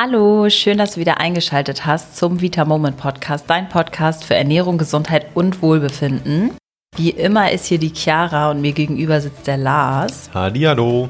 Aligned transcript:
Hallo, 0.00 0.48
schön, 0.48 0.78
dass 0.78 0.92
du 0.92 1.00
wieder 1.00 1.18
eingeschaltet 1.18 1.84
hast 1.84 2.16
zum 2.16 2.40
Vita 2.40 2.64
Moment 2.64 2.98
Podcast, 2.98 3.50
dein 3.50 3.68
Podcast 3.68 4.22
für 4.22 4.36
Ernährung, 4.36 4.78
Gesundheit 4.78 5.26
und 5.34 5.60
Wohlbefinden. 5.60 6.52
Wie 6.94 7.10
immer 7.10 7.50
ist 7.50 7.66
hier 7.66 7.78
die 7.78 7.92
Chiara 7.92 8.52
und 8.52 8.60
mir 8.60 8.70
gegenüber 8.70 9.20
sitzt 9.20 9.48
der 9.48 9.56
Lars. 9.56 10.30
Hallo. 10.32 11.08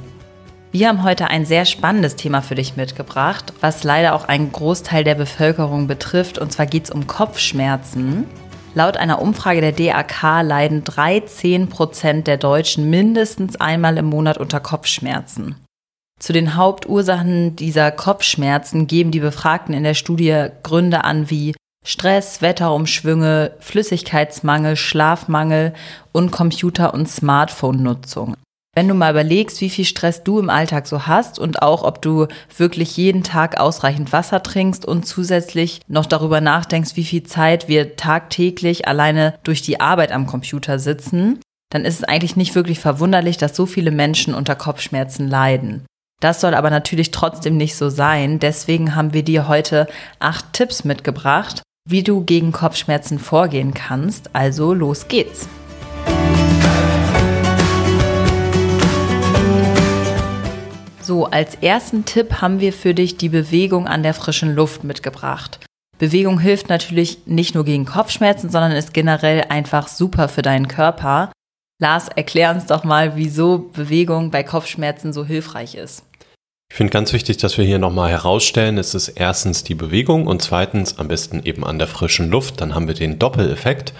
Wir 0.72 0.88
haben 0.88 1.02
heute 1.02 1.28
ein 1.28 1.44
sehr 1.44 1.66
spannendes 1.66 2.16
Thema 2.16 2.40
für 2.40 2.54
dich 2.54 2.76
mitgebracht, 2.76 3.52
was 3.60 3.84
leider 3.84 4.14
auch 4.14 4.26
einen 4.26 4.52
Großteil 4.52 5.04
der 5.04 5.16
Bevölkerung 5.16 5.86
betrifft. 5.86 6.38
Und 6.38 6.50
zwar 6.50 6.64
geht 6.64 6.84
es 6.84 6.90
um 6.90 7.06
Kopfschmerzen. 7.06 8.24
Laut 8.72 8.96
einer 8.96 9.20
Umfrage 9.20 9.60
der 9.60 9.72
DAK 9.72 10.42
leiden 10.42 10.84
13 10.84 11.68
Prozent 11.68 12.26
der 12.26 12.38
Deutschen 12.38 12.88
mindestens 12.88 13.60
einmal 13.60 13.98
im 13.98 14.06
Monat 14.06 14.38
unter 14.38 14.60
Kopfschmerzen. 14.60 15.56
Zu 16.18 16.32
den 16.32 16.56
Hauptursachen 16.56 17.54
dieser 17.54 17.92
Kopfschmerzen 17.92 18.86
geben 18.86 19.10
die 19.10 19.20
Befragten 19.20 19.74
in 19.74 19.84
der 19.84 19.94
Studie 19.94 20.46
Gründe 20.62 21.04
an 21.04 21.30
wie 21.30 21.54
Stress, 21.84 22.42
Wetterumschwünge, 22.42 23.52
Flüssigkeitsmangel, 23.60 24.76
Schlafmangel 24.76 25.72
und 26.12 26.32
Computer- 26.32 26.92
und 26.92 27.08
Smartphone-Nutzung. 27.08 28.36
Wenn 28.74 28.88
du 28.88 28.94
mal 28.94 29.10
überlegst, 29.10 29.60
wie 29.60 29.70
viel 29.70 29.84
Stress 29.84 30.22
du 30.22 30.38
im 30.38 30.50
Alltag 30.50 30.86
so 30.86 31.06
hast 31.06 31.38
und 31.38 31.62
auch, 31.62 31.82
ob 31.82 32.02
du 32.02 32.26
wirklich 32.56 32.96
jeden 32.96 33.24
Tag 33.24 33.58
ausreichend 33.58 34.12
Wasser 34.12 34.42
trinkst 34.42 34.84
und 34.84 35.06
zusätzlich 35.06 35.80
noch 35.88 36.06
darüber 36.06 36.40
nachdenkst, 36.40 36.94
wie 36.94 37.04
viel 37.04 37.22
Zeit 37.22 37.68
wir 37.68 37.96
tagtäglich 37.96 38.86
alleine 38.86 39.34
durch 39.42 39.62
die 39.62 39.80
Arbeit 39.80 40.12
am 40.12 40.26
Computer 40.26 40.78
sitzen, 40.78 41.40
dann 41.70 41.84
ist 41.84 41.96
es 41.96 42.04
eigentlich 42.04 42.36
nicht 42.36 42.54
wirklich 42.54 42.78
verwunderlich, 42.78 43.36
dass 43.36 43.56
so 43.56 43.66
viele 43.66 43.90
Menschen 43.90 44.34
unter 44.34 44.54
Kopfschmerzen 44.54 45.26
leiden. 45.26 45.86
Das 46.20 46.40
soll 46.40 46.54
aber 46.54 46.70
natürlich 46.70 47.12
trotzdem 47.12 47.56
nicht 47.56 47.76
so 47.76 47.90
sein. 47.90 48.40
Deswegen 48.40 48.96
haben 48.96 49.12
wir 49.12 49.22
dir 49.22 49.46
heute 49.46 49.86
acht 50.18 50.52
Tipps 50.52 50.82
mitgebracht, 50.82 51.62
wie 51.88 52.02
du 52.02 52.24
gegen 52.24 52.50
Kopfschmerzen 52.50 53.20
vorgehen 53.20 53.72
kannst. 53.72 54.34
Also 54.34 54.74
los 54.74 55.06
geht's. 55.06 55.48
So, 61.00 61.26
als 61.26 61.54
ersten 61.54 62.04
Tipp 62.04 62.42
haben 62.42 62.58
wir 62.58 62.72
für 62.72 62.94
dich 62.94 63.16
die 63.16 63.28
Bewegung 63.28 63.86
an 63.86 64.02
der 64.02 64.12
frischen 64.12 64.56
Luft 64.56 64.82
mitgebracht. 64.82 65.60
Bewegung 65.98 66.40
hilft 66.40 66.68
natürlich 66.68 67.26
nicht 67.26 67.54
nur 67.54 67.64
gegen 67.64 67.84
Kopfschmerzen, 67.84 68.50
sondern 68.50 68.72
ist 68.72 68.92
generell 68.92 69.44
einfach 69.48 69.86
super 69.86 70.28
für 70.28 70.42
deinen 70.42 70.66
Körper. 70.66 71.30
Lars, 71.80 72.08
erklär 72.08 72.50
uns 72.50 72.66
doch 72.66 72.82
mal, 72.82 73.14
wieso 73.14 73.70
Bewegung 73.72 74.32
bei 74.32 74.42
Kopfschmerzen 74.42 75.12
so 75.12 75.24
hilfreich 75.24 75.76
ist. 75.76 76.07
Ich 76.70 76.76
finde 76.76 76.92
ganz 76.92 77.12
wichtig, 77.12 77.38
dass 77.38 77.58
wir 77.58 77.64
hier 77.64 77.78
nochmal 77.78 78.10
herausstellen, 78.10 78.78
es 78.78 78.94
ist 78.94 79.08
erstens 79.08 79.64
die 79.64 79.74
Bewegung 79.74 80.26
und 80.26 80.42
zweitens 80.42 80.98
am 80.98 81.08
besten 81.08 81.42
eben 81.44 81.64
an 81.64 81.78
der 81.78 81.88
frischen 81.88 82.30
Luft. 82.30 82.60
Dann 82.60 82.74
haben 82.74 82.86
wir 82.86 82.94
den 82.94 83.18
Doppeleffekt. 83.18 83.92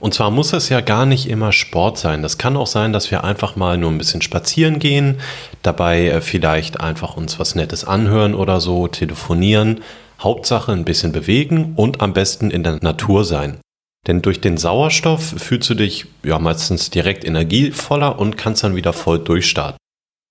Und 0.00 0.14
zwar 0.14 0.30
muss 0.30 0.52
es 0.52 0.68
ja 0.68 0.80
gar 0.80 1.06
nicht 1.06 1.28
immer 1.28 1.52
Sport 1.52 1.96
sein. 1.96 2.22
Das 2.22 2.36
kann 2.36 2.56
auch 2.56 2.66
sein, 2.66 2.92
dass 2.92 3.10
wir 3.10 3.24
einfach 3.24 3.56
mal 3.56 3.78
nur 3.78 3.90
ein 3.90 3.98
bisschen 3.98 4.20
spazieren 4.20 4.78
gehen, 4.78 5.20
dabei 5.62 6.08
äh, 6.08 6.20
vielleicht 6.20 6.80
einfach 6.80 7.16
uns 7.16 7.38
was 7.38 7.54
Nettes 7.54 7.84
anhören 7.84 8.34
oder 8.34 8.60
so, 8.60 8.88
telefonieren. 8.88 9.82
Hauptsache 10.20 10.72
ein 10.72 10.84
bisschen 10.84 11.12
bewegen 11.12 11.74
und 11.76 12.00
am 12.00 12.12
besten 12.12 12.50
in 12.50 12.62
der 12.62 12.78
Natur 12.82 13.24
sein. 13.24 13.60
Denn 14.06 14.22
durch 14.22 14.40
den 14.40 14.56
Sauerstoff 14.56 15.34
fühlst 15.38 15.70
du 15.70 15.74
dich 15.74 16.06
ja 16.22 16.38
meistens 16.38 16.90
direkt 16.90 17.24
energievoller 17.24 18.18
und 18.18 18.36
kannst 18.36 18.64
dann 18.64 18.76
wieder 18.76 18.92
voll 18.92 19.18
durchstarten. 19.18 19.78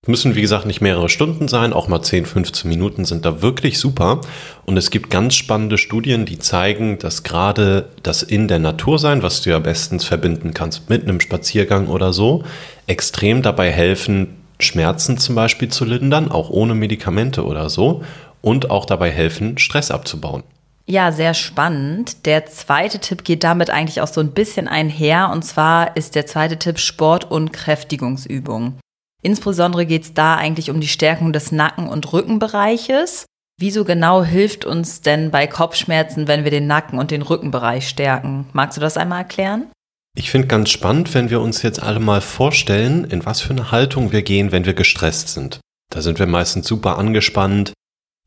Müssen, 0.05 0.35
wie 0.35 0.41
gesagt, 0.41 0.65
nicht 0.65 0.81
mehrere 0.81 1.07
Stunden 1.07 1.47
sein, 1.47 1.71
auch 1.71 1.87
mal 1.87 2.01
10, 2.01 2.25
15 2.25 2.69
Minuten 2.69 3.05
sind 3.05 3.23
da 3.23 3.41
wirklich 3.41 3.79
super. 3.79 4.19
Und 4.65 4.75
es 4.75 4.91
gibt 4.91 5.09
ganz 5.09 5.33
spannende 5.33 5.77
Studien, 5.77 6.25
die 6.25 6.39
zeigen, 6.39 6.99
dass 6.99 7.23
gerade 7.23 7.87
das 8.03 8.21
in 8.21 8.49
der 8.49 8.59
Natur 8.59 8.99
sein, 8.99 9.23
was 9.23 9.41
du 9.41 9.51
ja 9.51 9.59
bestens 9.59 10.03
verbinden 10.03 10.53
kannst 10.53 10.89
mit 10.89 11.03
einem 11.03 11.21
Spaziergang 11.21 11.87
oder 11.87 12.11
so, 12.11 12.43
extrem 12.85 13.41
dabei 13.41 13.71
helfen, 13.71 14.35
Schmerzen 14.59 15.17
zum 15.17 15.35
Beispiel 15.35 15.69
zu 15.69 15.85
lindern, 15.85 16.29
auch 16.29 16.49
ohne 16.49 16.75
Medikamente 16.75 17.45
oder 17.45 17.69
so, 17.69 18.03
und 18.41 18.69
auch 18.69 18.85
dabei 18.85 19.09
helfen, 19.09 19.57
Stress 19.57 19.89
abzubauen. 19.89 20.43
Ja, 20.85 21.13
sehr 21.13 21.33
spannend. 21.33 22.25
Der 22.25 22.45
zweite 22.45 22.99
Tipp 22.99 23.23
geht 23.23 23.45
damit 23.45 23.69
eigentlich 23.69 24.01
auch 24.01 24.07
so 24.07 24.19
ein 24.19 24.31
bisschen 24.31 24.67
einher. 24.67 25.29
Und 25.31 25.43
zwar 25.45 25.95
ist 25.95 26.15
der 26.15 26.25
zweite 26.25 26.59
Tipp 26.59 26.77
Sport- 26.77 27.31
und 27.31 27.53
Kräftigungsübung. 27.53 28.75
Insbesondere 29.23 29.85
geht 29.85 30.03
es 30.03 30.13
da 30.13 30.35
eigentlich 30.35 30.69
um 30.69 30.81
die 30.81 30.87
Stärkung 30.87 31.33
des 31.33 31.51
Nacken- 31.51 31.87
und 31.87 32.11
Rückenbereiches. 32.11 33.25
Wieso 33.57 33.85
genau 33.85 34.23
hilft 34.23 34.65
uns 34.65 35.01
denn 35.01 35.31
bei 35.31 35.47
Kopfschmerzen, 35.47 36.27
wenn 36.27 36.43
wir 36.43 36.51
den 36.51 36.67
Nacken- 36.67 36.99
und 36.99 37.09
den 37.09 37.21
Rückenbereich 37.21 37.87
stärken? 37.87 38.47
Magst 38.51 38.77
du 38.77 38.81
das 38.81 38.97
einmal 38.97 39.19
erklären? 39.19 39.67
Ich 40.15 40.29
finde 40.29 40.47
ganz 40.47 40.69
spannend, 40.69 41.13
wenn 41.13 41.29
wir 41.29 41.39
uns 41.39 41.61
jetzt 41.61 41.81
alle 41.81 41.99
mal 41.99 42.21
vorstellen, 42.21 43.05
in 43.05 43.25
was 43.25 43.41
für 43.41 43.51
eine 43.51 43.71
Haltung 43.71 44.11
wir 44.11 44.21
gehen, 44.21 44.51
wenn 44.51 44.65
wir 44.65 44.73
gestresst 44.73 45.29
sind. 45.29 45.59
Da 45.89 46.01
sind 46.01 46.19
wir 46.19 46.27
meistens 46.27 46.67
super 46.67 46.97
angespannt, 46.97 47.73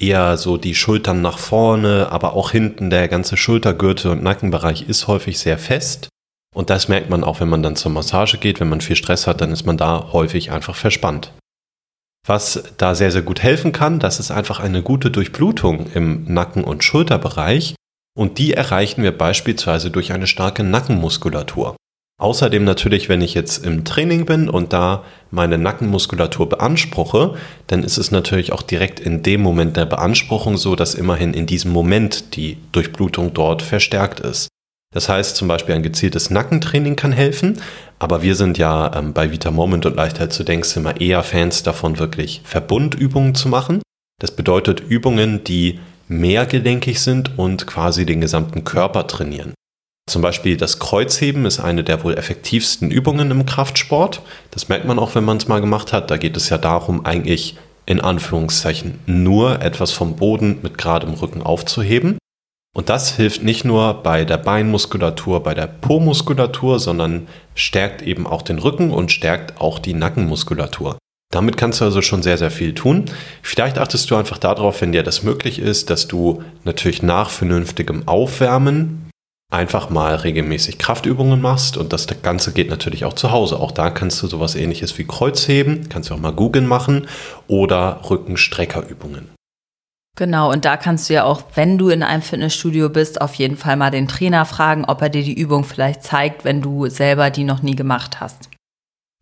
eher 0.00 0.36
so 0.36 0.56
die 0.56 0.74
Schultern 0.74 1.20
nach 1.20 1.38
vorne, 1.38 2.08
aber 2.10 2.32
auch 2.32 2.50
hinten 2.50 2.90
der 2.90 3.08
ganze 3.08 3.36
Schultergürtel 3.36 4.10
und 4.10 4.22
Nackenbereich 4.22 4.88
ist 4.88 5.06
häufig 5.06 5.38
sehr 5.38 5.58
fest. 5.58 6.08
Und 6.56 6.70
das 6.70 6.88
merkt 6.88 7.10
man 7.10 7.22
auch, 7.22 7.40
wenn 7.40 7.50
man 7.50 7.62
dann 7.62 7.76
zur 7.76 7.92
Massage 7.92 8.38
geht. 8.38 8.60
Wenn 8.60 8.70
man 8.70 8.80
viel 8.80 8.96
Stress 8.96 9.26
hat, 9.26 9.42
dann 9.42 9.52
ist 9.52 9.66
man 9.66 9.76
da 9.76 10.08
häufig 10.12 10.52
einfach 10.52 10.74
verspannt. 10.74 11.30
Was 12.26 12.64
da 12.78 12.94
sehr, 12.94 13.12
sehr 13.12 13.20
gut 13.20 13.42
helfen 13.42 13.72
kann, 13.72 13.98
das 13.98 14.18
ist 14.18 14.30
einfach 14.30 14.58
eine 14.58 14.82
gute 14.82 15.10
Durchblutung 15.10 15.92
im 15.92 16.24
Nacken- 16.32 16.64
und 16.64 16.82
Schulterbereich. 16.82 17.74
Und 18.18 18.38
die 18.38 18.54
erreichen 18.54 19.02
wir 19.02 19.16
beispielsweise 19.16 19.90
durch 19.90 20.14
eine 20.14 20.26
starke 20.26 20.64
Nackenmuskulatur. 20.64 21.76
Außerdem 22.18 22.64
natürlich, 22.64 23.10
wenn 23.10 23.20
ich 23.20 23.34
jetzt 23.34 23.62
im 23.62 23.84
Training 23.84 24.24
bin 24.24 24.48
und 24.48 24.72
da 24.72 25.04
meine 25.30 25.58
Nackenmuskulatur 25.58 26.48
beanspruche, 26.48 27.34
dann 27.66 27.84
ist 27.84 27.98
es 27.98 28.10
natürlich 28.10 28.52
auch 28.52 28.62
direkt 28.62 28.98
in 28.98 29.22
dem 29.22 29.42
Moment 29.42 29.76
der 29.76 29.84
Beanspruchung 29.84 30.56
so, 30.56 30.74
dass 30.74 30.94
immerhin 30.94 31.34
in 31.34 31.44
diesem 31.44 31.70
Moment 31.70 32.34
die 32.34 32.56
Durchblutung 32.72 33.34
dort 33.34 33.60
verstärkt 33.60 34.20
ist. 34.20 34.48
Das 34.96 35.10
heißt 35.10 35.36
zum 35.36 35.46
Beispiel 35.46 35.74
ein 35.74 35.82
gezieltes 35.82 36.30
Nackentraining 36.30 36.96
kann 36.96 37.12
helfen, 37.12 37.60
aber 37.98 38.22
wir 38.22 38.34
sind 38.34 38.56
ja 38.56 38.96
ähm, 38.96 39.12
bei 39.12 39.30
Vita 39.30 39.50
Moment 39.50 39.84
und 39.84 39.94
Leichtheit 39.94 40.32
zu 40.32 40.42
Denkst 40.42 40.74
immer 40.74 40.98
eher 40.98 41.22
Fans 41.22 41.62
davon, 41.62 41.98
wirklich 41.98 42.40
Verbundübungen 42.44 43.34
zu 43.34 43.50
machen. 43.50 43.82
Das 44.18 44.30
bedeutet 44.30 44.80
Übungen, 44.80 45.44
die 45.44 45.80
mehrgelenkig 46.08 46.98
sind 47.02 47.38
und 47.38 47.66
quasi 47.66 48.06
den 48.06 48.22
gesamten 48.22 48.64
Körper 48.64 49.06
trainieren. 49.06 49.52
Zum 50.08 50.22
Beispiel 50.22 50.56
das 50.56 50.78
Kreuzheben 50.78 51.44
ist 51.44 51.60
eine 51.60 51.84
der 51.84 52.02
wohl 52.02 52.16
effektivsten 52.16 52.90
Übungen 52.90 53.30
im 53.30 53.44
Kraftsport. 53.44 54.22
Das 54.50 54.70
merkt 54.70 54.86
man 54.86 54.98
auch, 54.98 55.14
wenn 55.14 55.24
man 55.24 55.36
es 55.36 55.46
mal 55.46 55.60
gemacht 55.60 55.92
hat. 55.92 56.10
Da 56.10 56.16
geht 56.16 56.38
es 56.38 56.48
ja 56.48 56.56
darum, 56.56 57.04
eigentlich 57.04 57.58
in 57.84 58.00
Anführungszeichen 58.00 58.98
nur 59.04 59.60
etwas 59.60 59.92
vom 59.92 60.16
Boden 60.16 60.60
mit 60.62 60.78
geradem 60.78 61.12
Rücken 61.12 61.42
aufzuheben. 61.42 62.16
Und 62.76 62.90
das 62.90 63.16
hilft 63.16 63.42
nicht 63.42 63.64
nur 63.64 64.02
bei 64.02 64.26
der 64.26 64.36
Beinmuskulatur, 64.36 65.42
bei 65.42 65.54
der 65.54 65.66
Po-Muskulatur, 65.66 66.78
sondern 66.78 67.26
stärkt 67.54 68.02
eben 68.02 68.26
auch 68.26 68.42
den 68.42 68.58
Rücken 68.58 68.90
und 68.90 69.10
stärkt 69.10 69.62
auch 69.62 69.78
die 69.78 69.94
Nackenmuskulatur. 69.94 70.98
Damit 71.32 71.56
kannst 71.56 71.80
du 71.80 71.86
also 71.86 72.02
schon 72.02 72.22
sehr, 72.22 72.36
sehr 72.36 72.50
viel 72.50 72.74
tun. 72.74 73.06
Vielleicht 73.40 73.78
achtest 73.78 74.10
du 74.10 74.16
einfach 74.16 74.36
darauf, 74.36 74.82
wenn 74.82 74.92
dir 74.92 75.02
das 75.02 75.22
möglich 75.22 75.58
ist, 75.58 75.88
dass 75.88 76.06
du 76.06 76.42
natürlich 76.64 77.02
nach 77.02 77.30
vernünftigem 77.30 78.06
Aufwärmen 78.06 79.08
einfach 79.50 79.88
mal 79.88 80.14
regelmäßig 80.14 80.76
Kraftübungen 80.76 81.40
machst 81.40 81.78
und 81.78 81.94
das 81.94 82.06
Ganze 82.22 82.52
geht 82.52 82.68
natürlich 82.68 83.06
auch 83.06 83.14
zu 83.14 83.30
Hause. 83.30 83.58
Auch 83.58 83.72
da 83.72 83.88
kannst 83.88 84.22
du 84.22 84.26
sowas 84.26 84.54
ähnliches 84.54 84.98
wie 84.98 85.04
Kreuzheben, 85.04 85.88
kannst 85.88 86.10
du 86.10 86.14
auch 86.14 86.20
mal 86.20 86.32
googeln 86.32 86.66
machen 86.66 87.08
oder 87.48 88.02
Rückenstreckerübungen. 88.10 89.35
Genau, 90.16 90.50
und 90.50 90.64
da 90.64 90.78
kannst 90.78 91.10
du 91.10 91.14
ja 91.14 91.24
auch, 91.24 91.42
wenn 91.54 91.76
du 91.76 91.90
in 91.90 92.02
einem 92.02 92.22
Fitnessstudio 92.22 92.88
bist, 92.88 93.20
auf 93.20 93.34
jeden 93.34 93.58
Fall 93.58 93.76
mal 93.76 93.90
den 93.90 94.08
Trainer 94.08 94.46
fragen, 94.46 94.86
ob 94.86 95.02
er 95.02 95.10
dir 95.10 95.22
die 95.22 95.38
Übung 95.38 95.62
vielleicht 95.62 96.02
zeigt, 96.02 96.44
wenn 96.44 96.62
du 96.62 96.88
selber 96.88 97.30
die 97.30 97.44
noch 97.44 97.60
nie 97.60 97.76
gemacht 97.76 98.18
hast. 98.18 98.48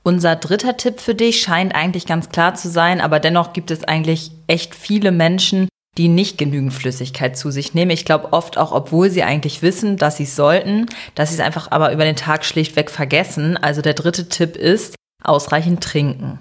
Unser 0.05 0.37
dritter 0.37 0.77
Tipp 0.77 1.01
für 1.01 1.17
dich 1.17 1.41
scheint 1.41 1.75
eigentlich 1.75 2.07
ganz 2.07 2.29
klar 2.29 2.55
zu 2.55 2.69
sein, 2.69 3.01
aber 3.01 3.19
dennoch 3.19 3.53
gibt 3.53 3.73
es 3.73 3.83
eigentlich 3.83 4.31
echt 4.47 4.77
viele 4.77 5.11
Menschen, 5.11 5.69
die 5.99 6.09
nicht 6.09 6.39
genügend 6.39 6.73
Flüssigkeit 6.73 7.37
zu 7.37 7.51
sich 7.51 7.75
nehmen. 7.75 7.91
Ich 7.91 8.05
glaube 8.05 8.33
oft 8.33 8.57
auch, 8.57 8.71
obwohl 8.71 9.11
sie 9.11 9.23
eigentlich 9.25 9.63
wissen, 9.63 9.97
dass 9.97 10.19
sie 10.19 10.25
es 10.25 10.37
sollten, 10.37 10.87
dass 11.17 11.31
sie 11.31 11.37
es 11.37 11.41
einfach 11.41 11.71
aber 11.73 11.93
über 11.93 12.05
den 12.05 12.17
Tag 12.17 12.45
schlichtweg 12.45 12.91
vergessen. 12.91 13.57
Also 13.57 13.83
der 13.83 13.95
dritte 13.95 14.29
Tipp 14.29 14.57
ist, 14.57 14.95
ausreichend 15.25 15.83
trinken. 15.83 16.39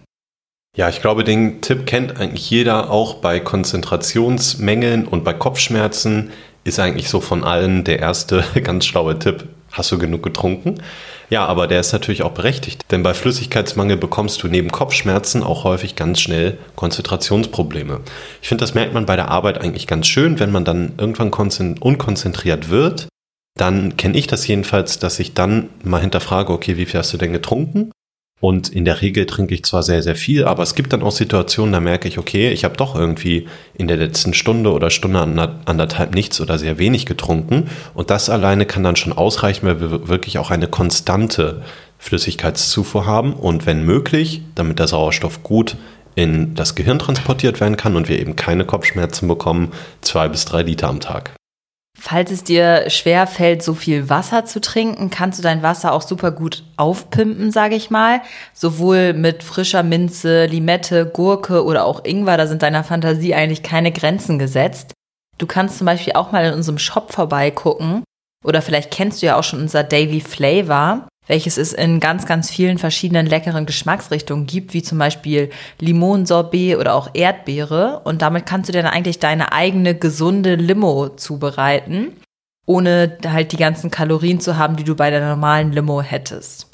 Ja, 0.76 0.90
ich 0.90 1.02
glaube, 1.02 1.24
den 1.24 1.62
Tipp 1.62 1.86
kennt 1.86 2.20
eigentlich 2.20 2.50
jeder, 2.50 2.90
auch 2.90 3.16
bei 3.16 3.40
Konzentrationsmängeln 3.40 5.06
und 5.06 5.24
bei 5.24 5.34
Kopfschmerzen 5.34 6.32
ist 6.64 6.80
eigentlich 6.80 7.10
so 7.10 7.22
von 7.22 7.44
allen 7.44 7.84
der 7.84 8.00
erste 8.00 8.44
ganz 8.64 8.88
schlaue 8.88 9.20
Tipp. 9.20 9.48
Hast 9.72 9.92
du 9.92 10.00
genug 10.00 10.24
getrunken? 10.24 10.82
Ja, 11.30 11.46
aber 11.46 11.68
der 11.68 11.80
ist 11.80 11.94
natürlich 11.94 12.24
auch 12.24 12.32
berechtigt, 12.32 12.82
denn 12.90 13.04
bei 13.04 13.14
Flüssigkeitsmangel 13.14 13.98
bekommst 13.98 14.42
du 14.42 14.48
neben 14.48 14.72
Kopfschmerzen 14.72 15.44
auch 15.44 15.64
häufig 15.64 15.96
ganz 15.96 16.20
schnell 16.20 16.58
Konzentrationsprobleme. 16.76 18.00
Ich 18.42 18.48
finde, 18.48 18.64
das 18.64 18.74
merkt 18.74 18.96
man 18.96 19.06
bei 19.06 19.16
der 19.16 19.30
Arbeit 19.30 19.62
eigentlich 19.62 19.86
ganz 19.86 20.08
schön, 20.08 20.40
wenn 20.40 20.52
man 20.52 20.66
dann 20.66 20.94
irgendwann 20.98 21.32
unkonzentriert 21.80 22.70
wird. 22.72 23.08
Dann 23.60 23.96
kenne 23.96 24.18
ich 24.18 24.26
das 24.26 24.48
jedenfalls, 24.48 24.98
dass 24.98 25.20
ich 25.20 25.36
dann 25.36 25.70
mal 25.84 26.02
hinterfrage, 26.02 26.52
okay, 26.52 26.78
wie 26.78 26.86
viel 26.88 27.00
hast 27.00 27.14
du 27.14 27.18
denn 27.18 27.32
getrunken? 27.32 27.92
Und 28.44 28.68
in 28.68 28.84
der 28.84 29.02
Regel 29.02 29.26
trinke 29.26 29.54
ich 29.54 29.64
zwar 29.64 29.84
sehr, 29.84 30.04
sehr 30.04 30.18
viel, 30.18 30.44
aber 30.44 30.64
es 30.64 30.76
gibt 30.76 30.92
dann 30.92 31.02
auch 31.02 31.14
Situationen, 31.14 31.72
da 31.72 31.80
merke 31.80 32.10
ich, 32.10 32.18
okay, 32.18 32.52
ich 32.52 32.66
habe 32.66 32.76
doch 32.76 32.94
irgendwie 32.94 33.48
in 33.74 33.88
der 33.88 33.96
letzten 33.96 34.34
Stunde 34.34 34.74
oder 34.74 34.90
Stunde 34.90 35.22
anderthalb 35.64 36.14
nichts 36.14 36.42
oder 36.42 36.58
sehr 36.58 36.78
wenig 36.78 37.06
getrunken. 37.06 37.70
Und 37.94 38.10
das 38.10 38.30
alleine 38.30 38.66
kann 38.66 38.84
dann 38.84 38.98
schon 38.98 39.14
ausreichen, 39.14 39.66
weil 39.66 39.80
wir 39.80 40.10
wirklich 40.10 40.40
auch 40.40 40.52
eine 40.52 40.68
konstante 40.68 41.62
Flüssigkeitszufuhr 42.00 43.06
haben. 43.06 43.32
Und 43.32 43.66
wenn 43.66 43.86
möglich, 43.86 44.42
damit 44.56 44.78
der 44.78 44.88
Sauerstoff 44.88 45.42
gut 45.44 45.78
in 46.16 46.54
das 46.54 46.76
Gehirn 46.76 47.00
transportiert 47.00 47.62
werden 47.62 47.78
kann 47.78 47.96
und 47.96 48.10
wir 48.10 48.20
eben 48.20 48.36
keine 48.36 48.66
Kopfschmerzen 48.66 49.30
bekommen, 49.30 49.72
zwei 50.02 50.28
bis 50.28 50.44
drei 50.44 50.64
Liter 50.64 50.90
am 50.90 51.00
Tag. 51.00 51.32
Falls 52.00 52.32
es 52.32 52.44
dir 52.44 52.90
schwer 52.90 53.28
fällt, 53.28 53.64
so 53.64 53.74
viel 53.74 54.10
Wasser 54.10 54.46
zu 54.46 54.60
trinken, 54.60 55.10
kannst 55.10 55.40
du 55.40 55.44
dein 55.44 55.64
Wasser 55.64 55.94
auch 55.94 56.02
super 56.02 56.32
gut 56.32 56.64
aufpimpen, 56.76 57.52
sage 57.52 57.76
ich 57.76 57.90
mal. 57.92 58.22
Sowohl 58.54 59.14
mit 59.14 59.44
frischer 59.44 59.84
Minze, 59.84 60.46
Limette, 60.46 61.06
Gurke 61.06 61.64
oder 61.64 61.86
auch 61.86 62.04
Ingwer, 62.04 62.38
da 62.38 62.48
sind 62.48 62.62
deiner 62.62 62.84
Fantasie 62.84 63.36
eigentlich 63.36 63.64
keine 63.64 63.92
Grenzen 63.92 64.40
gesetzt. 64.40 64.94
Du 65.38 65.48
kannst 65.48 65.78
zum 65.78 65.86
Beispiel 65.86 66.14
auch 66.14 66.32
mal 66.32 66.46
in 66.46 66.54
unserem 66.54 66.78
Shop 66.78 67.14
vorbeigucken. 67.14 68.04
Oder 68.44 68.62
vielleicht 68.62 68.92
kennst 68.92 69.22
du 69.22 69.28
ja 69.28 69.38
auch 69.38 69.44
schon 69.44 69.62
unser 69.62 69.84
Daily 69.84 70.20
Flavor 70.20 71.08
welches 71.28 71.58
es 71.58 71.74
in 71.74 72.00
ganz, 72.00 72.26
ganz 72.26 72.50
vielen 72.50 72.78
verschiedenen 72.78 73.26
leckeren 73.26 73.66
Geschmacksrichtungen 73.66 74.46
gibt, 74.46 74.74
wie 74.74 74.84
zum 74.84 74.98
Beispiel 74.98 75.50
Limonsorbet 75.80 76.78
oder 76.78 76.96
auch 76.96 77.10
Erdbeere. 77.14 78.02
Und 78.04 78.22
damit 78.22 78.46
kannst 78.46 78.70
du 78.70 78.74
dann 78.74 78.86
eigentlich 78.86 79.20
deine 79.20 79.54
eigene 79.54 79.96
gesunde 79.96 80.56
Limo 80.56 81.10
zubereiten, 81.10 82.14
ohne 82.66 83.18
halt 83.26 83.52
die 83.52 83.58
ganzen 83.58 83.92
Kalorien 83.92 84.40
zu 84.40 84.58
haben, 84.58 84.76
die 84.76 84.84
du 84.84 84.96
bei 84.96 85.10
der 85.10 85.28
normalen 85.28 85.72
Limo 85.72 86.02
hättest. 86.02 86.70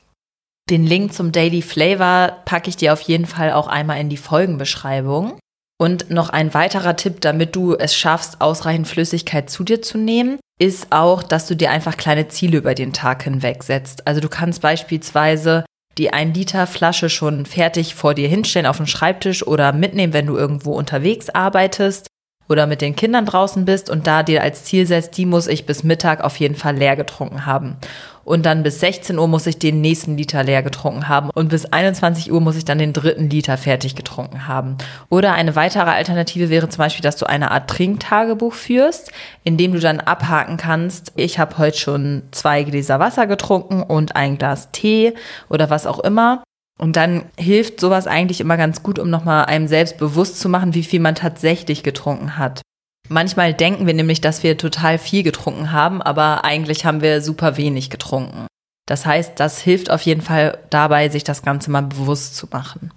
Den 0.69 0.85
Link 0.85 1.13
zum 1.13 1.31
Daily 1.31 1.61
Flavor 1.61 2.37
packe 2.45 2.69
ich 2.69 2.77
dir 2.77 2.93
auf 2.93 3.01
jeden 3.01 3.25
Fall 3.25 3.51
auch 3.51 3.67
einmal 3.67 3.99
in 3.99 4.09
die 4.09 4.17
Folgenbeschreibung. 4.17 5.39
Und 5.81 6.09
noch 6.09 6.29
ein 6.29 6.53
weiterer 6.53 6.97
Tipp, 6.97 7.21
damit 7.21 7.55
du 7.55 7.73
es 7.73 7.95
schaffst, 7.95 8.41
ausreichend 8.41 8.87
Flüssigkeit 8.87 9.49
zu 9.49 9.63
dir 9.63 9.81
zu 9.81 9.97
nehmen 9.97 10.39
ist 10.61 10.87
auch, 10.91 11.23
dass 11.23 11.47
du 11.47 11.55
dir 11.55 11.71
einfach 11.71 11.95
kleine 11.95 12.27
Ziele 12.27 12.57
über 12.57 12.75
den 12.75 12.91
Tag 12.91 13.23
hinweg 13.23 13.63
setzt. 13.63 14.05
Also 14.05 14.19
du 14.19 14.27
kannst 14.27 14.61
beispielsweise 14.61 15.63
die 15.97 16.11
1 16.11 16.35
Liter 16.35 16.67
Flasche 16.67 17.09
schon 17.09 17.45
fertig 17.45 17.95
vor 17.95 18.13
dir 18.13 18.27
hinstellen 18.27 18.65
auf 18.65 18.77
den 18.77 18.87
Schreibtisch 18.87 19.47
oder 19.47 19.71
mitnehmen, 19.71 20.11
wenn 20.11 20.27
du 20.27 20.35
irgendwo 20.35 20.73
unterwegs 20.73 21.29
arbeitest 21.29 22.07
oder 22.49 22.67
mit 22.67 22.81
den 22.81 22.95
Kindern 22.95 23.25
draußen 23.25 23.63
bist 23.63 23.89
und 23.89 24.07
da 24.07 24.23
dir 24.23 24.41
als 24.41 24.63
Ziel 24.63 24.85
setzt, 24.87 25.15
die 25.17 25.27
muss 25.27 25.47
ich 25.47 25.65
bis 25.65 25.83
Mittag 25.83 26.21
auf 26.21 26.37
jeden 26.37 26.55
Fall 26.55 26.75
leer 26.75 26.95
getrunken 26.95 27.45
haben. 27.45 27.77
Und 28.25 28.45
dann 28.45 28.61
bis 28.61 28.79
16 28.79 29.17
Uhr 29.17 29.27
muss 29.27 29.47
ich 29.47 29.57
den 29.57 29.81
nächsten 29.81 30.15
Liter 30.15 30.43
leer 30.43 30.61
getrunken 30.61 31.07
haben. 31.07 31.31
Und 31.33 31.49
bis 31.49 31.65
21 31.65 32.31
Uhr 32.31 32.41
muss 32.41 32.57
ich 32.57 32.65
dann 32.65 32.77
den 32.77 32.93
dritten 32.93 33.27
Liter 33.27 33.57
fertig 33.57 33.95
getrunken 33.95 34.47
haben. 34.47 34.77
Oder 35.09 35.33
eine 35.33 35.55
weitere 35.55 35.89
Alternative 35.89 36.51
wäre 36.51 36.69
zum 36.69 36.77
Beispiel, 36.77 37.01
dass 37.01 37.15
du 37.15 37.25
eine 37.25 37.49
Art 37.49 37.69
Trinktagebuch 37.69 38.53
führst, 38.53 39.11
in 39.43 39.57
dem 39.57 39.73
du 39.73 39.79
dann 39.79 39.99
abhaken 39.99 40.57
kannst, 40.57 41.11
ich 41.15 41.39
habe 41.39 41.57
heute 41.57 41.77
schon 41.77 42.23
zwei 42.31 42.63
Gläser 42.63 42.99
Wasser 42.99 43.25
getrunken 43.25 43.81
und 43.81 44.15
ein 44.15 44.37
Glas 44.37 44.69
Tee 44.71 45.13
oder 45.49 45.71
was 45.71 45.87
auch 45.87 45.99
immer. 45.99 46.43
Und 46.79 46.95
dann 46.95 47.25
hilft 47.37 47.79
sowas 47.79 48.07
eigentlich 48.07 48.39
immer 48.39 48.55
ganz 48.55 48.81
gut, 48.81 48.99
um 48.99 49.09
nochmal 49.09 49.45
einem 49.45 49.67
selbst 49.67 49.97
bewusst 49.97 50.39
zu 50.39 50.47
machen, 50.47 50.73
wie 50.73 50.83
viel 50.83 51.01
man 51.01 51.13
tatsächlich 51.13 51.83
getrunken 51.83 52.37
hat. 52.37 52.61
Manchmal 53.09 53.53
denken 53.53 53.85
wir 53.85 53.93
nämlich, 53.93 54.21
dass 54.21 54.43
wir 54.43 54.57
total 54.57 54.97
viel 54.97 55.23
getrunken 55.23 55.71
haben, 55.71 56.01
aber 56.01 56.45
eigentlich 56.45 56.85
haben 56.85 57.01
wir 57.01 57.21
super 57.21 57.57
wenig 57.57 57.89
getrunken. 57.89 58.47
Das 58.87 59.05
heißt, 59.05 59.39
das 59.39 59.59
hilft 59.59 59.91
auf 59.91 60.01
jeden 60.03 60.21
Fall 60.21 60.59
dabei, 60.69 61.09
sich 61.09 61.23
das 61.23 61.41
Ganze 61.41 61.69
mal 61.69 61.81
bewusst 61.81 62.35
zu 62.35 62.47
machen. 62.51 62.91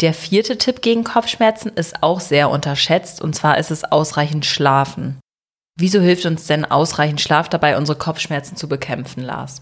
Der 0.00 0.14
vierte 0.14 0.58
Tipp 0.58 0.80
gegen 0.80 1.02
Kopfschmerzen 1.02 1.70
ist 1.74 2.02
auch 2.02 2.20
sehr 2.20 2.50
unterschätzt, 2.50 3.20
und 3.20 3.34
zwar 3.34 3.58
ist 3.58 3.72
es 3.72 3.84
ausreichend 3.84 4.46
Schlafen. 4.46 5.18
Wieso 5.76 6.00
hilft 6.00 6.24
uns 6.24 6.46
denn 6.46 6.64
ausreichend 6.64 7.20
Schlaf 7.20 7.48
dabei, 7.48 7.76
unsere 7.76 7.98
Kopfschmerzen 7.98 8.56
zu 8.56 8.68
bekämpfen, 8.68 9.22
Lars? 9.22 9.60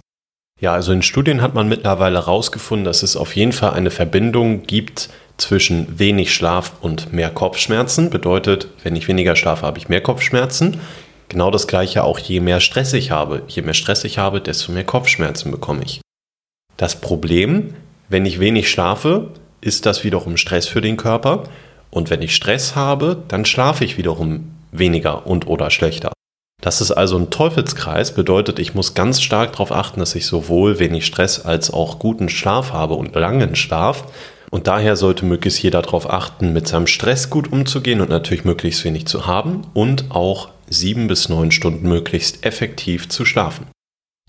Ja, 0.59 0.73
also 0.73 0.93
in 0.93 1.03
Studien 1.03 1.43
hat 1.43 1.53
man 1.53 1.69
mittlerweile 1.69 2.17
herausgefunden, 2.17 2.87
dass 2.87 3.03
es 3.03 3.15
auf 3.17 3.37
jeden 3.37 3.53
Fall 3.53 3.75
eine 3.75 3.91
Verbindung 3.91 4.63
gibt 4.63 5.11
zwischen 5.37 5.99
wenig 5.99 6.33
Schlaf 6.33 6.73
und 6.81 7.13
mehr 7.13 7.29
Kopfschmerzen. 7.29 8.09
Bedeutet, 8.09 8.69
wenn 8.83 8.97
ich 8.97 9.07
weniger 9.07 9.37
schlafe, 9.37 9.67
habe 9.67 9.79
ich 9.79 9.91
mehr 9.91 10.01
Kopfschmerzen. 10.01 10.81
Genau 11.29 11.51
das 11.51 11.67
gleiche 11.67 12.05
auch, 12.05 12.19
je 12.19 12.41
mehr 12.41 12.61
Stress 12.61 12.95
ich 12.95 13.11
habe. 13.11 13.43
Je 13.49 13.61
mehr 13.61 13.75
Stress 13.75 14.05
ich 14.05 14.17
habe, 14.17 14.41
desto 14.41 14.73
mehr 14.73 14.85
Kopfschmerzen 14.85 15.51
bekomme 15.51 15.83
ich. 15.85 16.01
Das 16.79 17.03
Problem, 17.03 17.75
wenn 18.09 18.25
ich 18.25 18.41
wenig 18.41 18.71
schlafe, 18.71 19.29
ist 19.61 19.85
das 19.85 20.05
wiederum 20.05 20.39
Stress 20.39 20.67
für 20.69 20.81
den 20.81 20.97
Körper. 20.97 21.45
Und 21.91 22.09
wenn 22.09 22.23
ich 22.23 22.35
Stress 22.35 22.75
habe, 22.75 23.23
dann 23.29 23.45
schlafe 23.45 23.85
ich 23.85 23.99
wiederum 23.99 24.53
weniger 24.73 25.27
und 25.27 25.47
oder 25.47 25.71
schlechter. 25.71 26.13
Das 26.63 26.81
ist 26.81 26.91
also 26.91 27.19
ein 27.19 27.31
Teufelskreis, 27.31 28.13
bedeutet, 28.13 28.59
ich 28.59 28.75
muss 28.75 28.95
ganz 28.95 29.23
stark 29.23 29.53
darauf 29.53 29.73
achten, 29.73 30.01
dass 30.01 30.15
ich 30.15 30.27
sowohl 30.27 30.79
wenig 30.79 31.07
Stress 31.07 31.45
als 31.45 31.71
auch 31.71 31.99
guten 31.99 32.29
Schlaf 32.29 32.73
habe 32.73 32.95
und 32.95 33.15
langen 33.15 33.55
Schlaf. 33.57 34.05
Und 34.51 34.67
daher 34.67 34.97
sollte 34.97 35.27
möglichst 35.27 35.63
jeder 35.63 35.83
darauf 35.83 36.09
achten, 36.09 36.53
mit 36.53 36.67
seinem 36.67 36.87
Stress 36.87 37.31
gut 37.31 37.53
umzugehen 37.53 38.01
und 38.01 38.09
natürlich 38.09 38.45
möglichst 38.45 38.85
wenig 38.85 39.07
zu 39.07 39.27
haben 39.27 39.63
und 39.75 40.07
auch 40.11 40.49
sieben 40.69 41.09
bis 41.09 41.29
neun 41.29 41.51
Stunden 41.51 41.89
möglichst 41.89 42.45
effektiv 42.45 43.09
zu 43.09 43.25
schlafen. 43.25 43.67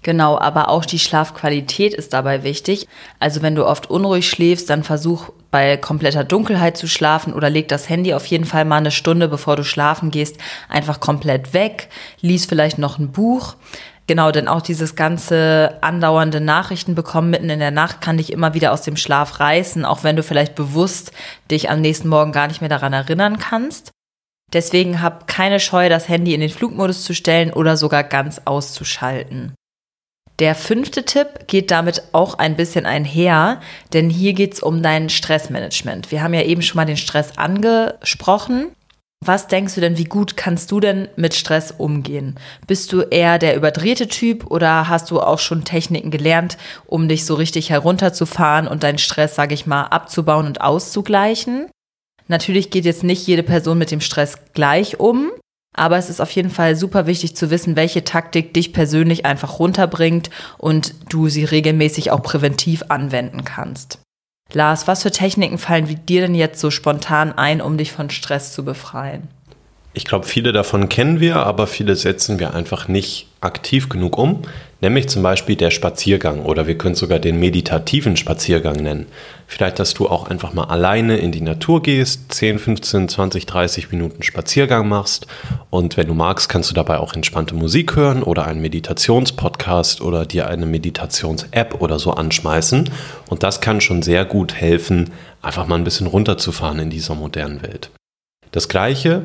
Genau, 0.08 0.40
aber 0.40 0.70
auch 0.70 0.86
die 0.86 1.00
Schlafqualität 1.00 1.94
ist 1.94 2.14
dabei 2.14 2.44
wichtig. 2.44 2.88
Also 3.20 3.42
wenn 3.42 3.56
du 3.56 3.66
oft 3.66 3.90
unruhig 3.90 4.30
schläfst, 4.30 4.70
dann 4.70 4.86
versuch 4.86 5.34
bei 5.52 5.76
kompletter 5.76 6.24
Dunkelheit 6.24 6.78
zu 6.78 6.88
schlafen 6.88 7.34
oder 7.34 7.50
leg 7.50 7.68
das 7.68 7.90
Handy 7.90 8.14
auf 8.14 8.26
jeden 8.28 8.46
Fall 8.46 8.64
mal 8.64 8.78
eine 8.78 8.92
Stunde, 8.92 9.28
bevor 9.28 9.58
du 9.58 9.66
schlafen 9.66 10.10
gehst, 10.10 10.38
einfach 10.70 11.02
komplett 11.02 11.54
weg. 11.54 11.90
Lies 12.22 12.46
vielleicht 12.46 12.78
noch 12.78 13.00
ein 13.00 13.12
Buch. 13.12 13.56
Genau, 14.08 14.32
denn 14.32 14.48
auch 14.48 14.62
dieses 14.62 14.96
ganze 14.96 15.78
andauernde 15.82 16.40
Nachrichten 16.40 16.96
bekommen 16.96 17.30
mitten 17.30 17.50
in 17.50 17.60
der 17.60 17.72
Nacht 17.72 18.00
kann 18.00 18.16
dich 18.16 18.32
immer 18.32 18.54
wieder 18.54 18.72
aus 18.72 18.84
dem 18.84 18.96
Schlaf 18.96 19.42
reißen, 19.42 19.84
auch 19.84 20.06
wenn 20.06 20.16
du 20.16 20.24
vielleicht 20.24 20.56
bewusst 20.56 21.12
dich 21.52 21.70
am 21.70 21.82
nächsten 21.82 22.08
Morgen 22.08 22.32
gar 22.32 22.48
nicht 22.48 22.62
mehr 22.62 22.70
daran 22.70 22.94
erinnern 22.94 23.40
kannst. 23.40 23.92
Deswegen 24.54 25.02
hab 25.02 25.28
keine 25.28 25.60
Scheu, 25.60 25.90
das 25.90 26.08
Handy 26.08 26.34
in 26.34 26.40
den 26.40 26.50
Flugmodus 26.50 27.04
zu 27.04 27.14
stellen 27.14 27.52
oder 27.52 27.76
sogar 27.76 28.06
ganz 28.06 28.40
auszuschalten. 28.46 29.54
Der 30.40 30.54
fünfte 30.54 31.04
Tipp 31.04 31.48
geht 31.48 31.72
damit 31.72 32.04
auch 32.12 32.36
ein 32.36 32.56
bisschen 32.56 32.86
einher, 32.86 33.60
denn 33.94 34.10
hier 34.10 34.34
geht 34.34 34.54
es 34.54 34.60
um 34.62 34.84
dein 34.84 35.10
Stressmanagement. 35.10 36.12
Wir 36.12 36.22
haben 36.22 36.36
ja 36.36 36.44
eben 36.44 36.62
schon 36.62 36.76
mal 36.76 36.86
den 36.86 36.98
Stress 36.98 37.38
angesprochen. 37.38 38.72
Was 39.26 39.48
denkst 39.48 39.74
du 39.74 39.82
denn, 39.82 39.98
wie 39.98 40.04
gut 40.04 40.38
kannst 40.38 40.70
du 40.70 40.80
denn 40.80 41.08
mit 41.16 41.34
Stress 41.34 41.72
umgehen? 41.72 42.36
Bist 42.68 42.94
du 42.94 43.02
eher 43.02 43.40
der 43.40 43.56
überdrehte 43.56 44.08
Typ 44.08 44.52
oder 44.52 44.88
hast 44.88 45.10
du 45.10 45.20
auch 45.20 45.40
schon 45.40 45.64
Techniken 45.64 46.12
gelernt, 46.12 46.58
um 46.86 47.10
dich 47.10 47.26
so 47.26 47.34
richtig 47.34 47.72
herunterzufahren 47.72 48.68
und 48.68 48.84
deinen 48.84 49.00
Stress, 49.00 49.34
sage 49.34 49.56
ich 49.56 49.66
mal, 49.66 49.86
abzubauen 49.86 50.46
und 50.46 50.62
auszugleichen? 50.62 51.72
Natürlich 52.28 52.70
geht 52.70 52.86
jetzt 52.86 53.04
nicht 53.04 53.26
jede 53.26 53.42
Person 53.42 53.80
mit 53.80 53.90
dem 53.90 54.02
Stress 54.02 54.38
gleich 54.54 55.00
um, 55.00 55.32
aber 55.74 55.98
es 55.98 56.10
ist 56.10 56.22
auf 56.22 56.32
jeden 56.32 56.50
Fall 56.50 56.76
super 56.76 57.06
wichtig 57.06 57.36
zu 57.36 57.50
wissen, 57.50 57.76
welche 57.76 58.04
Taktik 58.04 58.54
dich 58.54 58.74
persönlich 58.74 59.26
einfach 59.26 59.60
runterbringt 59.60 60.30
und 60.58 60.96
du 61.10 61.30
sie 61.30 61.46
regelmäßig 61.46 62.12
auch 62.12 62.24
präventiv 62.24 62.84
anwenden 62.90 63.44
kannst. 63.44 64.00
Lars, 64.54 64.88
was 64.88 65.04
für 65.04 65.12
Techniken 65.12 65.58
fallen 65.58 65.88
dir 66.08 66.22
denn 66.22 66.36
jetzt 66.36 66.60
so 66.60 66.72
spontan 66.72 67.38
ein, 67.38 67.62
um 67.62 67.78
dich 67.78 67.92
von 67.92 68.10
Stress 68.10 68.54
zu 68.54 68.64
befreien? 68.64 69.28
Ich 69.94 70.06
glaube, 70.06 70.26
viele 70.26 70.52
davon 70.52 70.90
kennen 70.90 71.20
wir, 71.20 71.38
aber 71.38 71.68
viele 71.68 71.96
setzen 71.96 72.40
wir 72.40 72.54
einfach 72.54 72.88
nicht 72.88 73.28
aktiv 73.42 73.90
genug 73.90 74.18
um 74.18 74.44
nämlich 74.82 75.10
zum 75.10 75.24
Beispiel 75.24 75.56
der 75.56 75.72
Spaziergang 75.72 76.44
oder 76.44 76.68
wir 76.68 76.78
können 76.78 76.96
sogar 76.96 77.20
den 77.20 77.40
meditativen 77.40 78.18
Spaziergang 78.18 78.78
nennen. 78.78 79.08
Vielleicht, 79.48 79.80
dass 79.80 79.94
du 79.94 80.08
auch 80.08 80.30
einfach 80.30 80.54
mal 80.54 80.66
alleine 80.66 81.18
in 81.18 81.32
die 81.32 81.42
Natur 81.42 81.82
gehst, 81.82 82.32
10, 82.34 82.60
15, 82.60 83.10
20, 83.10 83.46
30 83.46 83.92
Minuten 83.92 84.24
Spaziergang 84.24 84.88
machst 84.88 85.26
und 85.70 85.98
wenn 85.98 86.08
du 86.08 86.14
magst, 86.14 86.50
kannst 86.50 86.70
du 86.70 86.76
dabei 86.76 87.00
auch 87.00 87.14
entspannte 87.14 87.56
Musik 87.56 87.96
hören 87.96 88.24
oder 88.24 88.46
einen 88.46 88.62
Meditationspodcast 88.62 90.02
oder 90.02 90.26
dir 90.26 90.48
eine 90.48 90.66
Meditations-App 90.66 91.82
oder 91.82 91.98
so 91.98 92.12
anschmeißen 92.12 92.90
und 93.30 93.44
das 93.44 93.62
kann 93.62 93.82
schon 93.82 94.02
sehr 94.02 94.26
gut 94.26 94.54
helfen, 94.54 95.12
einfach 95.42 95.66
mal 95.68 95.76
ein 95.76 95.84
bisschen 95.84 96.08
runterzufahren 96.08 96.80
in 96.80 96.90
dieser 96.90 97.16
modernen 97.16 97.64
Welt. 97.64 97.90
Das 98.52 98.68
gleiche, 98.68 99.24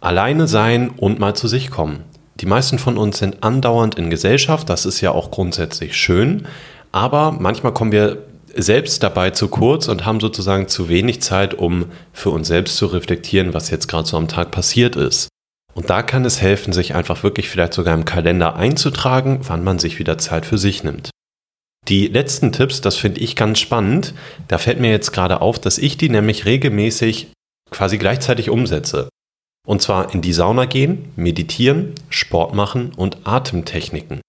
alleine 0.00 0.46
sein 0.46 0.90
und 0.90 1.18
mal 1.18 1.34
zu 1.34 1.48
sich 1.48 1.70
kommen 1.70 2.04
Die 2.40 2.46
meisten 2.46 2.78
von 2.78 2.96
uns 2.96 3.18
sind 3.18 3.42
andauernd 3.42 3.96
in 3.96 4.08
Gesellschaft, 4.08 4.70
das 4.70 4.86
ist 4.86 5.00
ja 5.02 5.12
auch 5.12 5.30
grundsätzlich 5.30 5.94
schön, 5.94 6.46
aber 6.90 7.32
manchmal 7.32 7.74
kommen 7.74 7.92
wir 7.92 8.24
selbst 8.54 9.02
dabei 9.02 9.30
zu 9.30 9.48
kurz 9.48 9.88
und 9.88 10.06
haben 10.06 10.20
sozusagen 10.20 10.66
zu 10.66 10.88
wenig 10.88 11.22
Zeit, 11.22 11.54
um 11.54 11.86
für 12.12 12.30
uns 12.30 12.48
selbst 12.48 12.76
zu 12.76 12.86
reflektieren, 12.86 13.54
was 13.54 13.70
jetzt 13.70 13.88
gerade 13.88 14.08
so 14.08 14.16
am 14.16 14.26
Tag 14.26 14.50
passiert 14.50 14.96
ist. 14.96 15.28
Und 15.74 15.88
da 15.90 16.02
kann 16.02 16.24
es 16.24 16.40
helfen, 16.40 16.72
sich 16.72 16.94
einfach 16.94 17.22
wirklich 17.22 17.48
vielleicht 17.48 17.74
sogar 17.74 17.94
im 17.94 18.04
Kalender 18.04 18.56
einzutragen, 18.56 19.40
wann 19.42 19.62
man 19.62 19.78
sich 19.78 19.98
wieder 19.98 20.18
Zeit 20.18 20.46
für 20.46 20.58
sich 20.58 20.82
nimmt. 20.82 21.10
Die 21.88 22.08
letzten 22.08 22.52
Tipps, 22.52 22.80
das 22.80 22.96
finde 22.96 23.20
ich 23.20 23.36
ganz 23.36 23.60
spannend. 23.60 24.14
Da 24.48 24.58
fällt 24.58 24.80
mir 24.80 24.90
jetzt 24.90 25.12
gerade 25.12 25.40
auf, 25.40 25.58
dass 25.58 25.78
ich 25.78 25.96
die 25.96 26.08
nämlich 26.08 26.44
regelmäßig 26.44 27.28
quasi 27.70 27.98
gleichzeitig 27.98 28.50
umsetze. 28.50 29.08
Und 29.66 29.82
zwar 29.82 30.14
in 30.14 30.22
die 30.22 30.32
Sauna 30.32 30.64
gehen, 30.64 31.12
meditieren, 31.16 31.94
Sport 32.08 32.54
machen 32.54 32.92
und 32.96 33.18
Atemtechniken. 33.24 34.20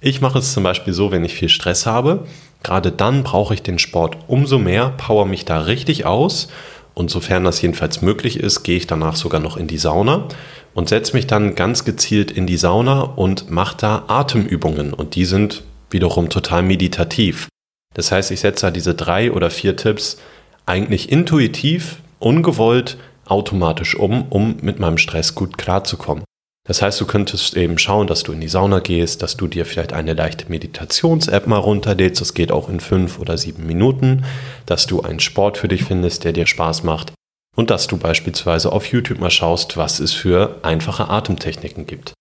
Ich 0.00 0.20
mache 0.20 0.38
es 0.38 0.52
zum 0.52 0.64
Beispiel 0.64 0.92
so, 0.92 1.12
wenn 1.12 1.24
ich 1.24 1.34
viel 1.34 1.48
Stress 1.48 1.86
habe. 1.86 2.26
Gerade 2.62 2.90
dann 2.90 3.22
brauche 3.22 3.54
ich 3.54 3.62
den 3.62 3.78
Sport 3.78 4.16
umso 4.26 4.58
mehr, 4.58 4.90
power 4.96 5.26
mich 5.26 5.44
da 5.44 5.60
richtig 5.60 6.06
aus. 6.06 6.48
Und 6.94 7.10
sofern 7.10 7.44
das 7.44 7.62
jedenfalls 7.62 8.02
möglich 8.02 8.38
ist, 8.38 8.64
gehe 8.64 8.76
ich 8.76 8.86
danach 8.86 9.16
sogar 9.16 9.40
noch 9.40 9.56
in 9.56 9.66
die 9.66 9.78
Sauna 9.78 10.28
und 10.74 10.88
setze 10.88 11.14
mich 11.14 11.26
dann 11.26 11.54
ganz 11.54 11.84
gezielt 11.84 12.30
in 12.30 12.46
die 12.46 12.56
Sauna 12.56 13.00
und 13.02 13.50
mache 13.50 13.76
da 13.78 14.04
Atemübungen. 14.08 14.92
Und 14.92 15.14
die 15.14 15.24
sind 15.24 15.62
wiederum 15.90 16.28
total 16.28 16.62
meditativ. 16.62 17.48
Das 17.94 18.10
heißt, 18.10 18.30
ich 18.30 18.40
setze 18.40 18.66
da 18.66 18.70
diese 18.70 18.94
drei 18.94 19.32
oder 19.32 19.50
vier 19.50 19.76
Tipps 19.76 20.18
eigentlich 20.66 21.10
intuitiv, 21.12 21.98
ungewollt, 22.18 22.98
automatisch 23.26 23.94
um, 23.94 24.26
um 24.28 24.56
mit 24.62 24.78
meinem 24.78 24.98
Stress 24.98 25.34
gut 25.34 25.58
klarzukommen. 25.58 26.24
Das 26.64 26.80
heißt, 26.80 27.00
du 27.00 27.06
könntest 27.06 27.56
eben 27.56 27.76
schauen, 27.78 28.06
dass 28.06 28.22
du 28.22 28.32
in 28.32 28.40
die 28.40 28.48
Sauna 28.48 28.78
gehst, 28.78 29.22
dass 29.22 29.36
du 29.36 29.48
dir 29.48 29.66
vielleicht 29.66 29.92
eine 29.92 30.14
leichte 30.14 30.48
Meditations-App 30.48 31.48
mal 31.48 31.58
runterlädst. 31.58 32.20
Das 32.20 32.34
geht 32.34 32.52
auch 32.52 32.68
in 32.68 32.78
fünf 32.78 33.18
oder 33.18 33.36
sieben 33.36 33.66
Minuten. 33.66 34.24
Dass 34.64 34.86
du 34.86 35.02
einen 35.02 35.18
Sport 35.18 35.58
für 35.58 35.66
dich 35.66 35.82
findest, 35.84 36.22
der 36.22 36.32
dir 36.32 36.46
Spaß 36.46 36.84
macht. 36.84 37.12
Und 37.56 37.70
dass 37.70 37.88
du 37.88 37.96
beispielsweise 37.96 38.70
auf 38.70 38.86
YouTube 38.86 39.18
mal 39.18 39.30
schaust, 39.30 39.76
was 39.76 39.98
es 39.98 40.12
für 40.12 40.60
einfache 40.62 41.08
Atemtechniken 41.08 41.86
gibt. 41.86 42.14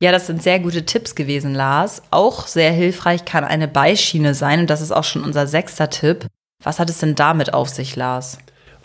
Ja, 0.00 0.12
das 0.12 0.26
sind 0.26 0.42
sehr 0.42 0.60
gute 0.60 0.84
Tipps 0.86 1.14
gewesen, 1.14 1.54
Lars. 1.54 2.02
Auch 2.10 2.46
sehr 2.46 2.70
hilfreich 2.70 3.24
kann 3.24 3.44
eine 3.44 3.66
Beischiene 3.66 4.34
sein 4.34 4.60
und 4.60 4.70
das 4.70 4.80
ist 4.80 4.92
auch 4.92 5.04
schon 5.04 5.24
unser 5.24 5.46
sechster 5.46 5.90
Tipp. 5.90 6.26
Was 6.62 6.78
hat 6.78 6.90
es 6.90 6.98
denn 6.98 7.14
damit 7.14 7.52
auf 7.52 7.68
sich, 7.68 7.96
Lars? 7.96 8.38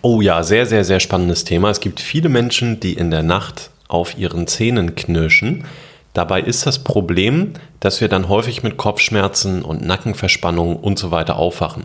Oh 0.04 0.20
ja, 0.20 0.42
sehr, 0.42 0.66
sehr, 0.66 0.84
sehr 0.84 1.00
spannendes 1.00 1.44
Thema. 1.44 1.70
Es 1.70 1.80
gibt 1.80 2.00
viele 2.00 2.28
Menschen, 2.28 2.80
die 2.80 2.94
in 2.94 3.12
der 3.12 3.22
Nacht 3.22 3.70
auf 3.88 4.18
ihren 4.18 4.48
Zähnen 4.48 4.96
knirschen. 4.96 5.66
Dabei 6.14 6.42
ist 6.42 6.66
das 6.66 6.80
Problem, 6.80 7.54
dass 7.80 8.02
wir 8.02 8.08
dann 8.08 8.28
häufig 8.28 8.64
mit 8.64 8.78
Kopfschmerzen 8.78 9.62
und 9.62 9.86
Nackenverspannungen 9.86 10.78
und 10.78 10.98
so 10.98 11.12
weiter 11.12 11.36
aufwachen. 11.36 11.84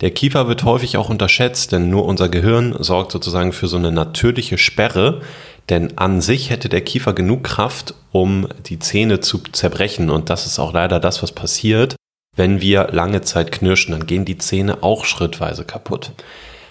Der 0.00 0.12
Kiefer 0.12 0.48
wird 0.48 0.64
häufig 0.64 0.96
auch 0.96 1.10
unterschätzt, 1.10 1.72
denn 1.72 1.90
nur 1.90 2.06
unser 2.06 2.30
Gehirn 2.30 2.74
sorgt 2.78 3.12
sozusagen 3.12 3.52
für 3.52 3.66
so 3.66 3.76
eine 3.76 3.92
natürliche 3.92 4.56
Sperre, 4.56 5.20
denn 5.68 5.98
an 5.98 6.22
sich 6.22 6.48
hätte 6.48 6.70
der 6.70 6.80
Kiefer 6.80 7.12
genug 7.12 7.44
Kraft, 7.44 7.94
um 8.12 8.48
die 8.66 8.78
Zähne 8.78 9.20
zu 9.20 9.38
zerbrechen. 9.52 10.08
Und 10.08 10.30
das 10.30 10.46
ist 10.46 10.58
auch 10.58 10.72
leider 10.72 11.00
das, 11.00 11.22
was 11.22 11.32
passiert, 11.32 11.96
wenn 12.34 12.62
wir 12.62 12.88
lange 12.92 13.20
Zeit 13.20 13.52
knirschen. 13.52 13.92
Dann 13.92 14.06
gehen 14.06 14.24
die 14.24 14.38
Zähne 14.38 14.82
auch 14.82 15.04
schrittweise 15.04 15.64
kaputt. 15.64 16.12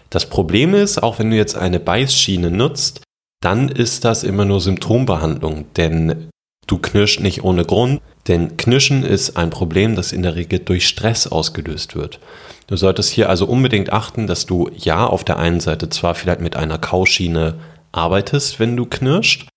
Das 0.10 0.30
Problem 0.30 0.74
ist, 0.74 1.02
auch 1.04 1.20
wenn 1.20 1.32
du 1.32 1.38
jetzt 1.38 1.56
eine 1.56 1.80
Beißschiene 1.80 2.52
nutzt, 2.52 3.02
dann 3.42 3.70
ist 3.70 4.06
das 4.06 4.24
immer 4.24 4.46
nur 4.46 4.62
Symptombehandlung, 4.62 5.66
denn 5.76 6.30
du 6.66 6.78
knirschst 6.78 7.20
nicht 7.20 7.44
ohne 7.44 7.66
Grund, 7.66 8.02
denn 8.28 8.58
Knirschen 8.58 9.04
ist 9.04 9.38
ein 9.38 9.50
Problem, 9.50 9.96
das 9.96 10.12
in 10.12 10.24
der 10.24 10.36
Regel 10.36 10.60
durch 10.60 10.88
Stress 10.88 11.28
ausgelöst 11.28 11.96
wird. 11.96 12.20
Du 12.68 12.76
solltest 12.76 13.12
hier 13.12 13.30
also 13.30 13.46
unbedingt 13.46 13.94
achten, 13.94 14.28
dass 14.28 14.46
du 14.46 14.70
ja 14.76 15.06
auf 15.06 15.24
der 15.24 15.38
einen 15.38 15.62
Seite 15.62 15.90
zwar 15.90 16.16
vielleicht 16.16 16.42
mit 16.42 16.56
einer 16.56 16.78
Kauschiene 16.78 17.56
arbeitest, 17.92 18.60
wenn 18.60 18.76
du 18.76 18.86
knirscht. 18.86 19.48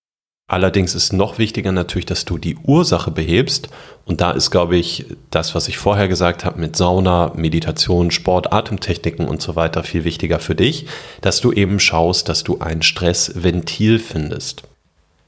Allerdings 0.51 0.95
ist 0.95 1.13
noch 1.13 1.37
wichtiger 1.37 1.71
natürlich, 1.71 2.07
dass 2.07 2.25
du 2.25 2.37
die 2.37 2.57
Ursache 2.57 3.09
behebst. 3.09 3.69
Und 4.03 4.19
da 4.19 4.31
ist, 4.31 4.51
glaube 4.51 4.75
ich, 4.75 5.05
das, 5.29 5.55
was 5.55 5.69
ich 5.69 5.77
vorher 5.77 6.09
gesagt 6.09 6.43
habe 6.43 6.59
mit 6.59 6.75
Sauna, 6.75 7.31
Meditation, 7.35 8.11
Sport, 8.11 8.51
Atemtechniken 8.51 9.29
und 9.29 9.41
so 9.41 9.55
weiter 9.55 9.81
viel 9.83 10.03
wichtiger 10.03 10.39
für 10.39 10.53
dich, 10.53 10.87
dass 11.21 11.39
du 11.39 11.53
eben 11.53 11.79
schaust, 11.79 12.27
dass 12.27 12.43
du 12.43 12.59
ein 12.59 12.81
Stressventil 12.81 13.97
findest. 13.97 14.63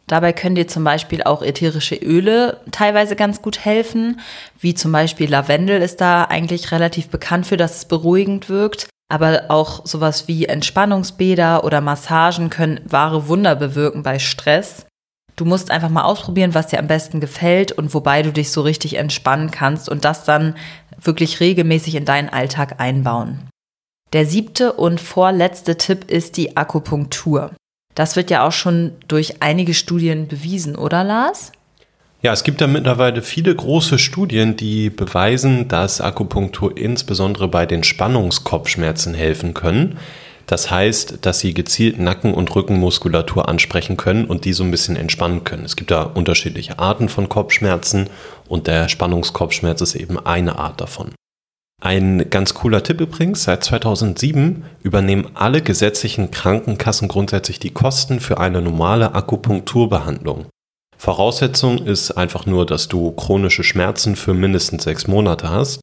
Dabei 0.07 0.33
können 0.33 0.55
dir 0.55 0.67
zum 0.67 0.83
Beispiel 0.83 1.23
auch 1.23 1.41
ätherische 1.41 1.95
Öle 1.95 2.59
teilweise 2.71 3.15
ganz 3.15 3.41
gut 3.41 3.63
helfen, 3.63 4.19
wie 4.59 4.73
zum 4.73 4.91
Beispiel 4.91 5.29
Lavendel 5.29 5.81
ist 5.81 6.01
da 6.01 6.25
eigentlich 6.25 6.73
relativ 6.73 7.07
bekannt 7.07 7.47
für, 7.47 7.55
dass 7.55 7.77
es 7.77 7.85
beruhigend 7.85 8.49
wirkt. 8.49 8.89
Aber 9.07 9.45
auch 9.47 9.85
sowas 9.85 10.27
wie 10.27 10.47
Entspannungsbäder 10.47 11.63
oder 11.63 11.79
Massagen 11.79 12.49
können 12.49 12.81
wahre 12.83 13.29
Wunder 13.29 13.55
bewirken 13.55 14.03
bei 14.03 14.19
Stress. 14.19 14.85
Du 15.35 15.45
musst 15.45 15.71
einfach 15.71 15.89
mal 15.89 16.03
ausprobieren, 16.03 16.53
was 16.53 16.67
dir 16.67 16.79
am 16.79 16.87
besten 16.87 17.19
gefällt 17.19 17.71
und 17.71 17.93
wobei 17.93 18.21
du 18.21 18.31
dich 18.31 18.51
so 18.51 18.61
richtig 18.61 18.95
entspannen 18.95 19.51
kannst 19.51 19.89
und 19.89 20.05
das 20.05 20.25
dann 20.25 20.55
wirklich 21.01 21.39
regelmäßig 21.39 21.95
in 21.95 22.05
deinen 22.05 22.29
Alltag 22.29 22.79
einbauen. 22.79 23.39
Der 24.13 24.27
siebte 24.27 24.73
und 24.73 25.01
vorletzte 25.01 25.77
Tipp 25.77 26.09
ist 26.09 26.37
die 26.37 26.55
Akupunktur. 26.55 27.51
Das 27.95 28.15
wird 28.15 28.29
ja 28.29 28.45
auch 28.45 28.51
schon 28.51 28.91
durch 29.07 29.41
einige 29.41 29.73
Studien 29.73 30.27
bewiesen, 30.27 30.75
oder 30.75 31.03
Lars? 31.03 31.51
Ja, 32.21 32.31
es 32.31 32.43
gibt 32.43 32.61
da 32.61 32.67
mittlerweile 32.67 33.21
viele 33.21 33.53
große 33.53 33.99
Studien, 33.99 34.55
die 34.55 34.89
beweisen, 34.89 35.67
dass 35.67 35.99
Akupunktur 35.99 36.77
insbesondere 36.77 37.47
bei 37.47 37.65
den 37.65 37.83
Spannungskopfschmerzen 37.83 39.13
helfen 39.13 39.53
können. 39.53 39.97
Das 40.45 40.69
heißt, 40.69 41.19
dass 41.21 41.39
sie 41.39 41.53
gezielt 41.53 41.99
Nacken- 41.99 42.33
und 42.33 42.53
Rückenmuskulatur 42.53 43.47
ansprechen 43.47 43.97
können 43.97 44.25
und 44.25 44.45
die 44.45 44.53
so 44.53 44.63
ein 44.63 44.71
bisschen 44.71 44.95
entspannen 44.95 45.43
können. 45.43 45.65
Es 45.65 45.75
gibt 45.75 45.91
da 45.91 46.03
unterschiedliche 46.03 46.79
Arten 46.79 47.09
von 47.09 47.29
Kopfschmerzen 47.29 48.09
und 48.47 48.67
der 48.67 48.89
Spannungskopfschmerz 48.89 49.81
ist 49.81 49.95
eben 49.95 50.19
eine 50.19 50.59
Art 50.59 50.81
davon. 50.81 51.11
Ein 51.81 52.29
ganz 52.29 52.53
cooler 52.53 52.81
Tipp 52.81 53.01
übrigens, 53.01 53.43
seit 53.43 53.63
2007 53.63 54.63
übernehmen 54.83 55.31
alle 55.33 55.61
gesetzlichen 55.61 56.31
Krankenkassen 56.31 57.09
grundsätzlich 57.09 57.59
die 57.59 57.71
Kosten 57.71 58.21
für 58.21 58.37
eine 58.37 58.61
normale 58.61 59.13
Akupunkturbehandlung. 59.13 60.45
Voraussetzung 60.97 61.79
ist 61.79 62.11
einfach 62.11 62.45
nur, 62.45 62.65
dass 62.65 62.87
du 62.87 63.11
chronische 63.11 63.65
Schmerzen 63.65 64.15
für 64.15 64.33
mindestens 64.33 64.85
sechs 64.85 65.07
Monate 65.07 65.49
hast. 65.49 65.81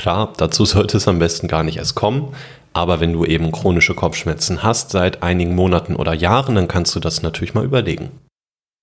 Klar, 0.00 0.32
dazu 0.38 0.64
sollte 0.64 0.96
es 0.96 1.08
am 1.08 1.18
besten 1.18 1.46
gar 1.46 1.62
nicht 1.62 1.76
erst 1.76 1.94
kommen, 1.94 2.34
aber 2.72 3.00
wenn 3.00 3.12
du 3.12 3.26
eben 3.26 3.52
chronische 3.52 3.94
Kopfschmerzen 3.94 4.62
hast 4.62 4.92
seit 4.92 5.22
einigen 5.22 5.54
Monaten 5.54 5.94
oder 5.94 6.14
Jahren, 6.14 6.54
dann 6.54 6.68
kannst 6.68 6.94
du 6.96 7.00
das 7.00 7.20
natürlich 7.20 7.52
mal 7.52 7.66
überlegen. 7.66 8.10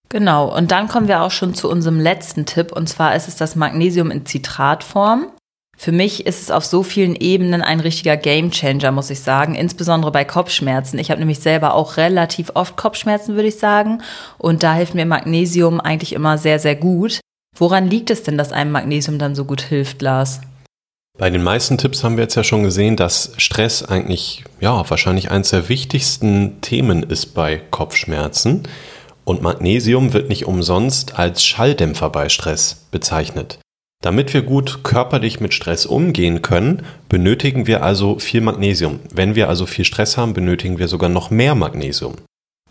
Genau, 0.10 0.56
und 0.56 0.70
dann 0.70 0.88
kommen 0.88 1.08
wir 1.08 1.24
auch 1.24 1.32
schon 1.32 1.56
zu 1.56 1.72
unserem 1.72 2.00
letzten 2.00 2.46
Tipp, 2.46 2.72
und 2.72 2.88
zwar 2.88 3.16
ist 3.16 3.28
es 3.28 3.36
das 3.36 3.56
Magnesium 3.56 4.12
in 4.12 4.28
Zitratform. 4.28 5.30
Für 5.76 5.92
mich 5.92 6.28
ist 6.28 6.44
es 6.44 6.52
auf 6.52 6.66
so 6.66 6.84
vielen 6.84 7.16
Ebenen 7.16 7.64
ein 7.64 7.80
richtiger 7.80 8.16
Gamechanger, 8.16 8.92
muss 8.92 9.10
ich 9.10 9.22
sagen, 9.22 9.56
insbesondere 9.56 10.12
bei 10.12 10.24
Kopfschmerzen. 10.24 11.00
Ich 11.00 11.10
habe 11.10 11.20
nämlich 11.20 11.40
selber 11.40 11.74
auch 11.74 11.98
relativ 11.98 12.52
oft 12.54 12.78
Kopfschmerzen, 12.78 13.34
würde 13.34 13.48
ich 13.48 13.58
sagen, 13.58 14.04
und 14.38 14.62
da 14.62 14.76
hilft 14.76 14.94
mir 14.94 15.08
Magnesium 15.08 15.82
eigentlich 15.82 16.14
immer 16.14 16.38
sehr, 16.38 16.60
sehr 16.60 16.76
gut. 16.76 17.22
Woran 17.58 17.90
liegt 17.90 18.12
es 18.12 18.22
denn, 18.22 18.38
dass 18.38 18.52
einem 18.52 18.72
Magnesium 18.72 19.18
dann 19.18 19.34
so 19.34 19.46
gut 19.46 19.62
hilft, 19.62 20.04
Lars? 20.04 20.42
Bei 21.18 21.32
den 21.32 21.42
meisten 21.42 21.80
Tipps 21.80 22.04
haben 22.04 22.16
wir 22.16 22.24
jetzt 22.24 22.36
ja 22.36 22.44
schon 22.44 22.62
gesehen, 22.62 22.96
dass 22.96 23.32
Stress 23.38 23.84
eigentlich, 23.84 24.44
ja, 24.60 24.88
wahrscheinlich 24.88 25.32
eines 25.32 25.50
der 25.50 25.68
wichtigsten 25.68 26.62
Themen 26.62 27.02
ist 27.02 27.34
bei 27.34 27.60
Kopfschmerzen. 27.72 28.64
Und 29.24 29.42
Magnesium 29.42 30.14
wird 30.14 30.30
nicht 30.30 30.46
umsonst 30.46 31.18
als 31.18 31.44
Schalldämpfer 31.44 32.12
bei 32.12 32.30
Stress 32.30 32.86
bezeichnet. 32.92 33.58
Damit 34.04 34.36
wir 34.36 34.44
gut 34.44 34.84
körperlich 34.84 35.40
mit 35.40 35.56
Stress 35.56 35.88
umgehen 35.88 36.44
können, 36.44 36.84
benötigen 37.10 37.66
wir 37.66 37.84
also 37.84 38.20
viel 38.20 38.42
Magnesium. 38.42 39.00
Wenn 39.12 39.34
wir 39.34 39.50
also 39.50 39.66
viel 39.66 39.86
Stress 39.86 40.18
haben, 40.18 40.36
benötigen 40.36 40.78
wir 40.78 40.88
sogar 40.88 41.10
noch 41.10 41.32
mehr 41.32 41.56
Magnesium. 41.56 42.14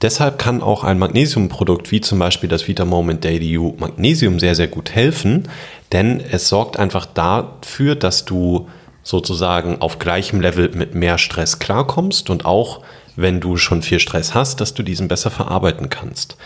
Deshalb 0.02 0.38
kann 0.38 0.62
auch 0.62 0.84
ein 0.84 0.98
Magnesiumprodukt 0.98 1.90
wie 1.90 2.02
zum 2.02 2.18
Beispiel 2.18 2.50
das 2.50 2.68
VitaMoment 2.68 3.24
Daily 3.24 3.56
U 3.56 3.74
Magnesium 3.78 4.38
sehr, 4.38 4.54
sehr 4.54 4.68
gut 4.68 4.90
helfen, 4.90 5.48
denn 5.92 6.20
es 6.20 6.48
sorgt 6.48 6.78
einfach 6.78 7.06
dafür, 7.06 7.94
dass 7.94 8.24
du 8.24 8.68
sozusagen 9.02 9.80
auf 9.80 9.98
gleichem 9.98 10.40
Level 10.40 10.70
mit 10.74 10.94
mehr 10.94 11.18
Stress 11.18 11.58
klarkommst 11.58 12.28
und 12.28 12.44
auch 12.44 12.80
wenn 13.14 13.40
du 13.40 13.56
schon 13.56 13.82
viel 13.82 14.00
Stress 14.00 14.34
hast, 14.34 14.60
dass 14.60 14.74
du 14.74 14.82
diesen 14.82 15.08
besser 15.08 15.30
verarbeiten 15.30 15.88
kannst. 15.88 16.36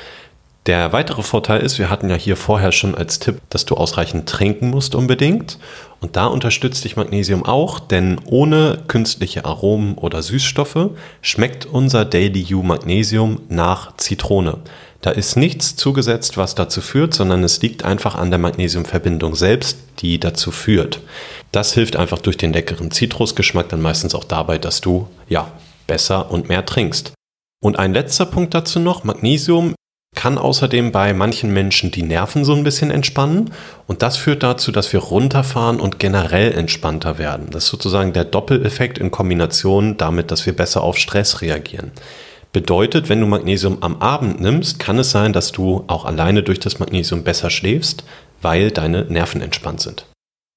Der 0.67 0.93
weitere 0.93 1.23
Vorteil 1.23 1.62
ist, 1.62 1.79
wir 1.79 1.88
hatten 1.88 2.11
ja 2.11 2.17
hier 2.17 2.37
vorher 2.37 2.71
schon 2.71 2.95
als 2.95 3.19
Tipp, 3.19 3.40
dass 3.49 3.64
du 3.64 3.76
ausreichend 3.76 4.29
trinken 4.29 4.69
musst 4.69 4.95
unbedingt. 4.95 5.59
Und 6.00 6.17
da 6.17 6.26
unterstützt 6.26 6.85
dich 6.85 6.97
Magnesium 6.97 7.45
auch, 7.47 7.81
denn 7.81 8.21
ohne 8.26 8.83
künstliche 8.87 9.47
Aromen 9.47 9.95
oder 9.95 10.23
Süßstoffe 10.23 10.90
schmeckt 11.23 11.64
unser 11.64 12.05
Daily 12.05 12.55
U 12.55 12.62
Magnesium 12.62 13.40
nach 13.49 13.97
Zitrone. 13.97 14.59
Da 15.00 15.11
ist 15.11 15.37
nichts 15.37 15.76
zugesetzt, 15.76 16.37
was 16.37 16.55
dazu 16.55 16.83
führt, 16.83 17.14
sondern 17.14 17.43
es 17.43 17.62
liegt 17.62 17.85
einfach 17.87 18.17
an 18.17 18.29
der 18.29 18.38
Magnesiumverbindung 18.38 19.35
selbst, 19.35 19.79
die 20.00 20.21
dazu 20.21 20.50
führt. 20.50 21.00
Das 21.52 21.73
hilft 21.73 21.97
einfach 21.97 22.19
durch 22.19 22.37
den 22.37 22.52
leckeren 22.52 22.90
Zitrusgeschmack 22.90 23.71
dann 23.71 23.81
meistens 23.81 24.14
auch 24.14 24.25
dabei, 24.25 24.59
dass 24.59 24.83
du 24.83 25.09
ja 25.26 25.50
besser 25.87 26.31
und 26.31 26.50
mehr 26.50 26.67
trinkst. 26.67 27.12
Und 27.62 27.79
ein 27.79 27.95
letzter 27.95 28.26
Punkt 28.26 28.52
dazu 28.52 28.79
noch, 28.79 29.05
Magnesium 29.05 29.75
kann 30.17 30.38
außerdem 30.38 30.93
bei 30.93 31.14
manchen 31.14 31.52
Menschen 31.52 31.90
die 31.90 32.02
Nerven 32.02 32.45
so 32.45 32.55
ein 32.55 32.64
bisschen 32.64 32.90
entspannen 32.90 33.52
und 33.87 34.02
das 34.02 34.17
führt 34.17 34.43
dazu, 34.43 34.73
dass 34.73 34.93
wir 34.93 35.00
runterfahren 35.00 35.81
und 35.81 35.99
generell 35.99 36.52
entspannter 36.52 37.19
werden. 37.19 37.49
Das 37.50 37.64
ist 37.64 37.71
sozusagen 37.71 38.12
der 38.12 38.25
Doppeleffekt 38.25 38.99
in 38.99 39.11
Kombination 39.11 39.97
damit, 39.97 40.31
dass 40.31 40.45
wir 40.47 40.55
besser 40.55 40.83
auf 40.83 40.99
Stress 40.99 41.40
reagieren. 41.40 41.93
Bedeutet, 42.52 43.09
wenn 43.09 43.21
du 43.21 43.26
Magnesium 43.26 43.79
am 43.83 44.02
Abend 44.02 44.40
nimmst, 44.40 44.81
kann 44.81 44.99
es 44.99 45.12
sein, 45.12 45.33
dass 45.33 45.52
du 45.52 45.85
auch 45.87 46.05
alleine 46.05 46.43
durch 46.43 46.59
das 46.59 46.81
Magnesium 46.81 47.23
besser 47.23 47.49
schläfst, 47.49 48.02
weil 48.43 48.73
deine 48.73 49.05
Nerven 49.05 49.40
entspannt 49.40 49.81
sind. 49.81 50.05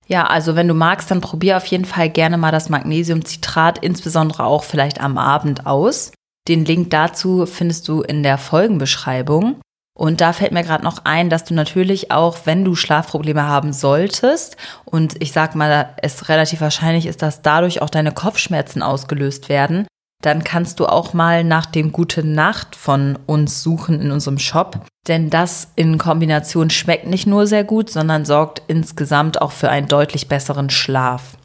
Ja, 0.07 0.25
also 0.25 0.55
wenn 0.55 0.67
du 0.67 0.73
magst, 0.73 1.11
dann 1.11 1.21
probier 1.21 1.57
auf 1.57 1.67
jeden 1.67 1.85
Fall 1.85 2.09
gerne 2.09 2.37
mal 2.37 2.51
das 2.51 2.69
Magnesiumcitrat, 2.69 3.77
insbesondere 3.77 4.43
auch 4.43 4.63
vielleicht 4.63 4.99
am 4.99 5.17
Abend 5.17 5.67
aus. 5.67 6.11
Den 6.47 6.65
Link 6.65 6.89
dazu 6.89 7.45
findest 7.45 7.87
du 7.87 8.01
in 8.01 8.23
der 8.23 8.37
Folgenbeschreibung. 8.37 9.61
Und 9.95 10.21
da 10.21 10.33
fällt 10.33 10.51
mir 10.51 10.63
gerade 10.63 10.83
noch 10.83 11.05
ein, 11.05 11.29
dass 11.29 11.43
du 11.43 11.53
natürlich 11.53 12.11
auch, 12.11 12.39
wenn 12.45 12.65
du 12.65 12.75
Schlafprobleme 12.75 13.43
haben 13.43 13.73
solltest, 13.73 14.57
und 14.85 15.21
ich 15.21 15.31
sag 15.31 15.53
mal, 15.55 15.89
es 16.01 16.29
relativ 16.29 16.61
wahrscheinlich 16.61 17.05
ist, 17.05 17.21
dass 17.21 17.43
dadurch 17.43 17.81
auch 17.81 17.91
deine 17.91 18.11
Kopfschmerzen 18.11 18.81
ausgelöst 18.81 19.49
werden, 19.49 19.85
dann 20.23 20.43
kannst 20.43 20.79
du 20.79 20.87
auch 20.87 21.13
mal 21.13 21.43
nach 21.43 21.67
dem 21.67 21.91
Gute 21.91 22.25
Nacht 22.25 22.75
von 22.75 23.19
uns 23.27 23.61
suchen 23.61 24.01
in 24.01 24.11
unserem 24.11 24.39
Shop. 24.39 24.79
Denn 25.07 25.29
das 25.29 25.67
in 25.75 25.97
Kombination 25.97 26.69
schmeckt 26.69 27.05
nicht 27.05 27.27
nur 27.27 27.45
sehr 27.45 27.63
gut, 27.63 27.89
sondern 27.89 28.25
sorgt 28.25 28.63
insgesamt 28.67 29.41
auch 29.41 29.51
für 29.51 29.69
einen 29.69 29.87
deutlich 29.87 30.27
besseren 30.27 30.69
Schlaf. 30.69 31.37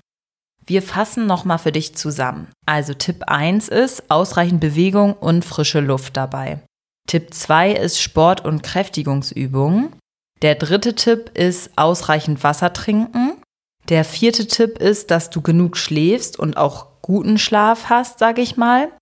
Wir 0.69 0.83
fassen 0.83 1.27
nochmal 1.27 1.59
für 1.59 1.73
dich 1.73 1.97
zusammen. 1.97 2.49
Also 2.67 2.93
Tipp 2.93 3.25
1 3.27 3.69
ist 3.69 4.11
ausreichend 4.11 4.61
Bewegung 4.61 5.15
und 5.15 5.43
frische 5.43 5.81
Luft 5.81 6.19
dabei. 6.19 6.61
Tipp 7.09 7.33
2 7.33 7.73
ist 7.73 8.03
Sport- 8.03 8.45
und 8.45 8.63
Kräftigungsübungen. 8.63 9.97
Der 10.43 10.57
dritte 10.57 10.95
Tipp 10.95 11.31
ist 11.33 11.71
ausreichend 11.77 12.45
Wasser 12.45 12.75
trinken. 12.75 13.39
Der 13.89 14.05
vierte 14.05 14.47
Tipp 14.47 14.79
ist, 14.79 15.11
dass 15.11 15.31
du 15.31 15.41
genug 15.41 15.79
schläfst 15.79 16.39
und 16.39 16.59
auch 16.59 17.01
guten 17.01 17.39
Schlaf 17.39 17.89
hast, 17.89 18.19
sage 18.19 18.43
ich 18.43 18.59
mal. 18.59 18.93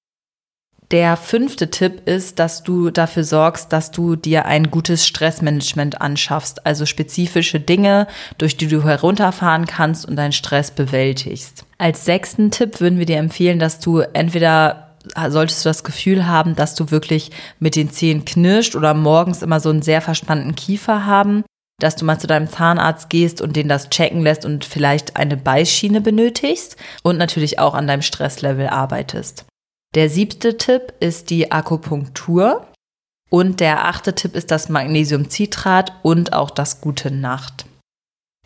Der 0.92 1.16
fünfte 1.16 1.68
Tipp 1.68 2.06
ist, 2.06 2.38
dass 2.38 2.62
du 2.62 2.90
dafür 2.90 3.24
sorgst, 3.24 3.72
dass 3.72 3.90
du 3.90 4.14
dir 4.14 4.46
ein 4.46 4.70
gutes 4.70 5.04
Stressmanagement 5.04 6.00
anschaffst, 6.00 6.64
also 6.64 6.86
spezifische 6.86 7.58
Dinge, 7.58 8.06
durch 8.38 8.56
die 8.56 8.68
du 8.68 8.84
herunterfahren 8.84 9.66
kannst 9.66 10.06
und 10.06 10.14
deinen 10.14 10.30
Stress 10.32 10.70
bewältigst. 10.70 11.64
Als 11.78 12.04
sechsten 12.04 12.52
Tipp 12.52 12.80
würden 12.80 13.00
wir 13.00 13.06
dir 13.06 13.16
empfehlen, 13.18 13.58
dass 13.58 13.80
du 13.80 13.98
entweder 13.98 14.94
solltest 15.28 15.64
du 15.64 15.68
das 15.68 15.84
Gefühl 15.84 16.26
haben, 16.26 16.54
dass 16.56 16.74
du 16.74 16.90
wirklich 16.90 17.30
mit 17.58 17.76
den 17.76 17.90
Zähnen 17.90 18.24
knirscht 18.24 18.74
oder 18.76 18.94
morgens 18.94 19.42
immer 19.42 19.60
so 19.60 19.70
einen 19.70 19.82
sehr 19.82 20.00
verspannten 20.00 20.54
Kiefer 20.54 21.04
haben, 21.06 21.44
dass 21.80 21.96
du 21.96 22.04
mal 22.04 22.18
zu 22.18 22.26
deinem 22.26 22.48
Zahnarzt 22.48 23.10
gehst 23.10 23.40
und 23.40 23.54
den 23.56 23.68
das 23.68 23.90
checken 23.90 24.22
lässt 24.22 24.44
und 24.44 24.64
vielleicht 24.64 25.16
eine 25.16 25.36
Beißschiene 25.36 26.00
benötigst 26.00 26.76
und 27.02 27.18
natürlich 27.18 27.58
auch 27.58 27.74
an 27.74 27.86
deinem 27.86 28.02
Stresslevel 28.02 28.68
arbeitest. 28.68 29.46
Der 29.94 30.10
siebte 30.10 30.56
Tipp 30.58 30.94
ist 31.00 31.30
die 31.30 31.52
Akupunktur. 31.52 32.66
Und 33.30 33.60
der 33.60 33.86
achte 33.86 34.14
Tipp 34.14 34.34
ist 34.34 34.50
das 34.50 34.68
Magnesiumcitrat 34.68 35.92
und 36.02 36.32
auch 36.32 36.50
das 36.50 36.80
Gute 36.80 37.10
Nacht. 37.10 37.66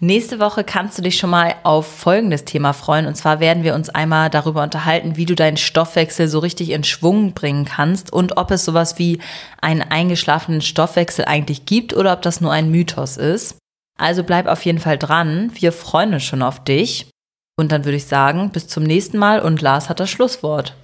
Nächste 0.02 0.40
Woche 0.40 0.64
kannst 0.64 0.96
du 0.96 1.02
dich 1.02 1.18
schon 1.18 1.28
mal 1.28 1.54
auf 1.62 1.86
folgendes 1.86 2.46
Thema 2.46 2.72
freuen. 2.72 3.06
Und 3.06 3.16
zwar 3.16 3.38
werden 3.38 3.64
wir 3.64 3.74
uns 3.74 3.90
einmal 3.90 4.30
darüber 4.30 4.62
unterhalten, 4.62 5.18
wie 5.18 5.26
du 5.26 5.34
deinen 5.34 5.58
Stoffwechsel 5.58 6.26
so 6.26 6.38
richtig 6.38 6.70
in 6.70 6.84
Schwung 6.84 7.34
bringen 7.34 7.66
kannst 7.66 8.10
und 8.10 8.38
ob 8.38 8.50
es 8.50 8.64
sowas 8.64 8.98
wie 8.98 9.20
einen 9.60 9.82
eingeschlafenen 9.82 10.62
Stoffwechsel 10.62 11.26
eigentlich 11.26 11.66
gibt 11.66 11.94
oder 11.94 12.14
ob 12.14 12.22
das 12.22 12.40
nur 12.40 12.50
ein 12.50 12.70
Mythos 12.70 13.18
ist. 13.18 13.58
Also 13.98 14.24
bleib 14.24 14.46
auf 14.46 14.64
jeden 14.64 14.78
Fall 14.78 14.96
dran. 14.96 15.50
Wir 15.52 15.72
freuen 15.72 16.14
uns 16.14 16.24
schon 16.24 16.40
auf 16.40 16.64
dich. 16.64 17.10
Und 17.58 17.70
dann 17.70 17.84
würde 17.84 17.98
ich 17.98 18.06
sagen, 18.06 18.48
bis 18.52 18.68
zum 18.68 18.84
nächsten 18.84 19.18
Mal 19.18 19.40
und 19.40 19.60
Lars 19.60 19.90
hat 19.90 20.00
das 20.00 20.08
Schlusswort. 20.08 20.79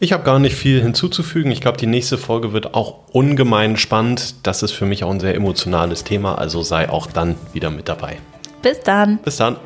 Ich 0.00 0.12
habe 0.12 0.22
gar 0.22 0.38
nicht 0.38 0.54
viel 0.54 0.80
hinzuzufügen. 0.80 1.50
Ich 1.50 1.60
glaube, 1.60 1.76
die 1.76 1.88
nächste 1.88 2.18
Folge 2.18 2.52
wird 2.52 2.72
auch 2.72 3.00
ungemein 3.10 3.76
spannend. 3.76 4.36
Das 4.44 4.62
ist 4.62 4.70
für 4.70 4.86
mich 4.86 5.02
auch 5.02 5.10
ein 5.10 5.18
sehr 5.18 5.34
emotionales 5.34 6.04
Thema, 6.04 6.36
also 6.36 6.62
sei 6.62 6.88
auch 6.88 7.08
dann 7.08 7.34
wieder 7.52 7.70
mit 7.70 7.88
dabei. 7.88 8.18
Bis 8.62 8.78
dann. 8.78 9.18
Bis 9.24 9.38
dann. 9.38 9.56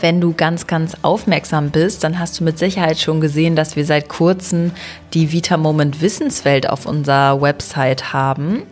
Wenn 0.00 0.20
du 0.20 0.32
ganz, 0.34 0.66
ganz 0.66 0.96
aufmerksam 1.02 1.70
bist, 1.70 2.02
dann 2.02 2.18
hast 2.18 2.40
du 2.40 2.44
mit 2.44 2.58
Sicherheit 2.58 2.98
schon 2.98 3.20
gesehen, 3.20 3.54
dass 3.54 3.76
wir 3.76 3.84
seit 3.84 4.08
kurzem 4.08 4.72
die 5.14 5.30
Vita 5.30 5.56
Moment 5.56 6.00
Wissenswelt 6.00 6.68
auf 6.68 6.84
unserer 6.84 7.40
Website 7.40 8.12
haben. 8.12 8.64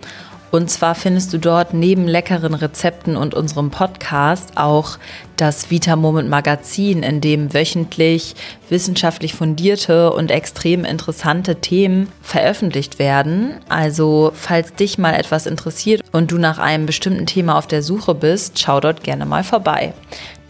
Und 0.55 0.71
zwar 0.71 0.95
findest 0.95 1.33
du 1.33 1.39
dort 1.39 1.75
neben 1.75 2.07
leckeren 2.07 2.55
Rezepten 2.55 3.17
und 3.17 3.35
unserem 3.35 3.73
Podcast 3.73 4.53
auch 4.55 4.99
das 5.35 5.73
Vita 5.73 5.97
Moment 5.97 6.29
Magazin, 6.29 7.03
in 7.03 7.21
dem 7.21 7.53
wöchentlich 7.53 8.37
wissenschaftlich 8.69 9.35
fundierte 9.35 10.13
und 10.13 10.31
extrem 10.31 10.85
interessante 10.85 11.57
Themen 11.57 12.07
veröffentlicht 12.23 13.01
werden. 13.01 13.55
Also, 13.69 14.31
falls 14.33 14.73
dich 14.75 14.97
mal 14.97 15.15
etwas 15.15 15.47
interessiert 15.47 16.03
und 16.13 16.31
du 16.31 16.39
nach 16.39 16.61
einem 16.61 16.87
bestimmten 16.87 17.27
Thema 17.27 17.59
auf 17.59 17.67
der 17.67 17.83
Suche 17.83 18.15
bist, 18.15 18.61
schau 18.61 18.79
dort 18.79 19.03
gerne 19.03 19.27
mal 19.27 19.43
vorbei. 19.43 19.93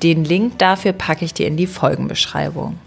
Den 0.02 0.26
Link 0.26 0.58
dafür 0.58 0.92
packe 0.92 1.24
ich 1.24 1.32
dir 1.32 1.46
in 1.46 1.56
die 1.56 1.66
Folgenbeschreibung. 1.66 2.78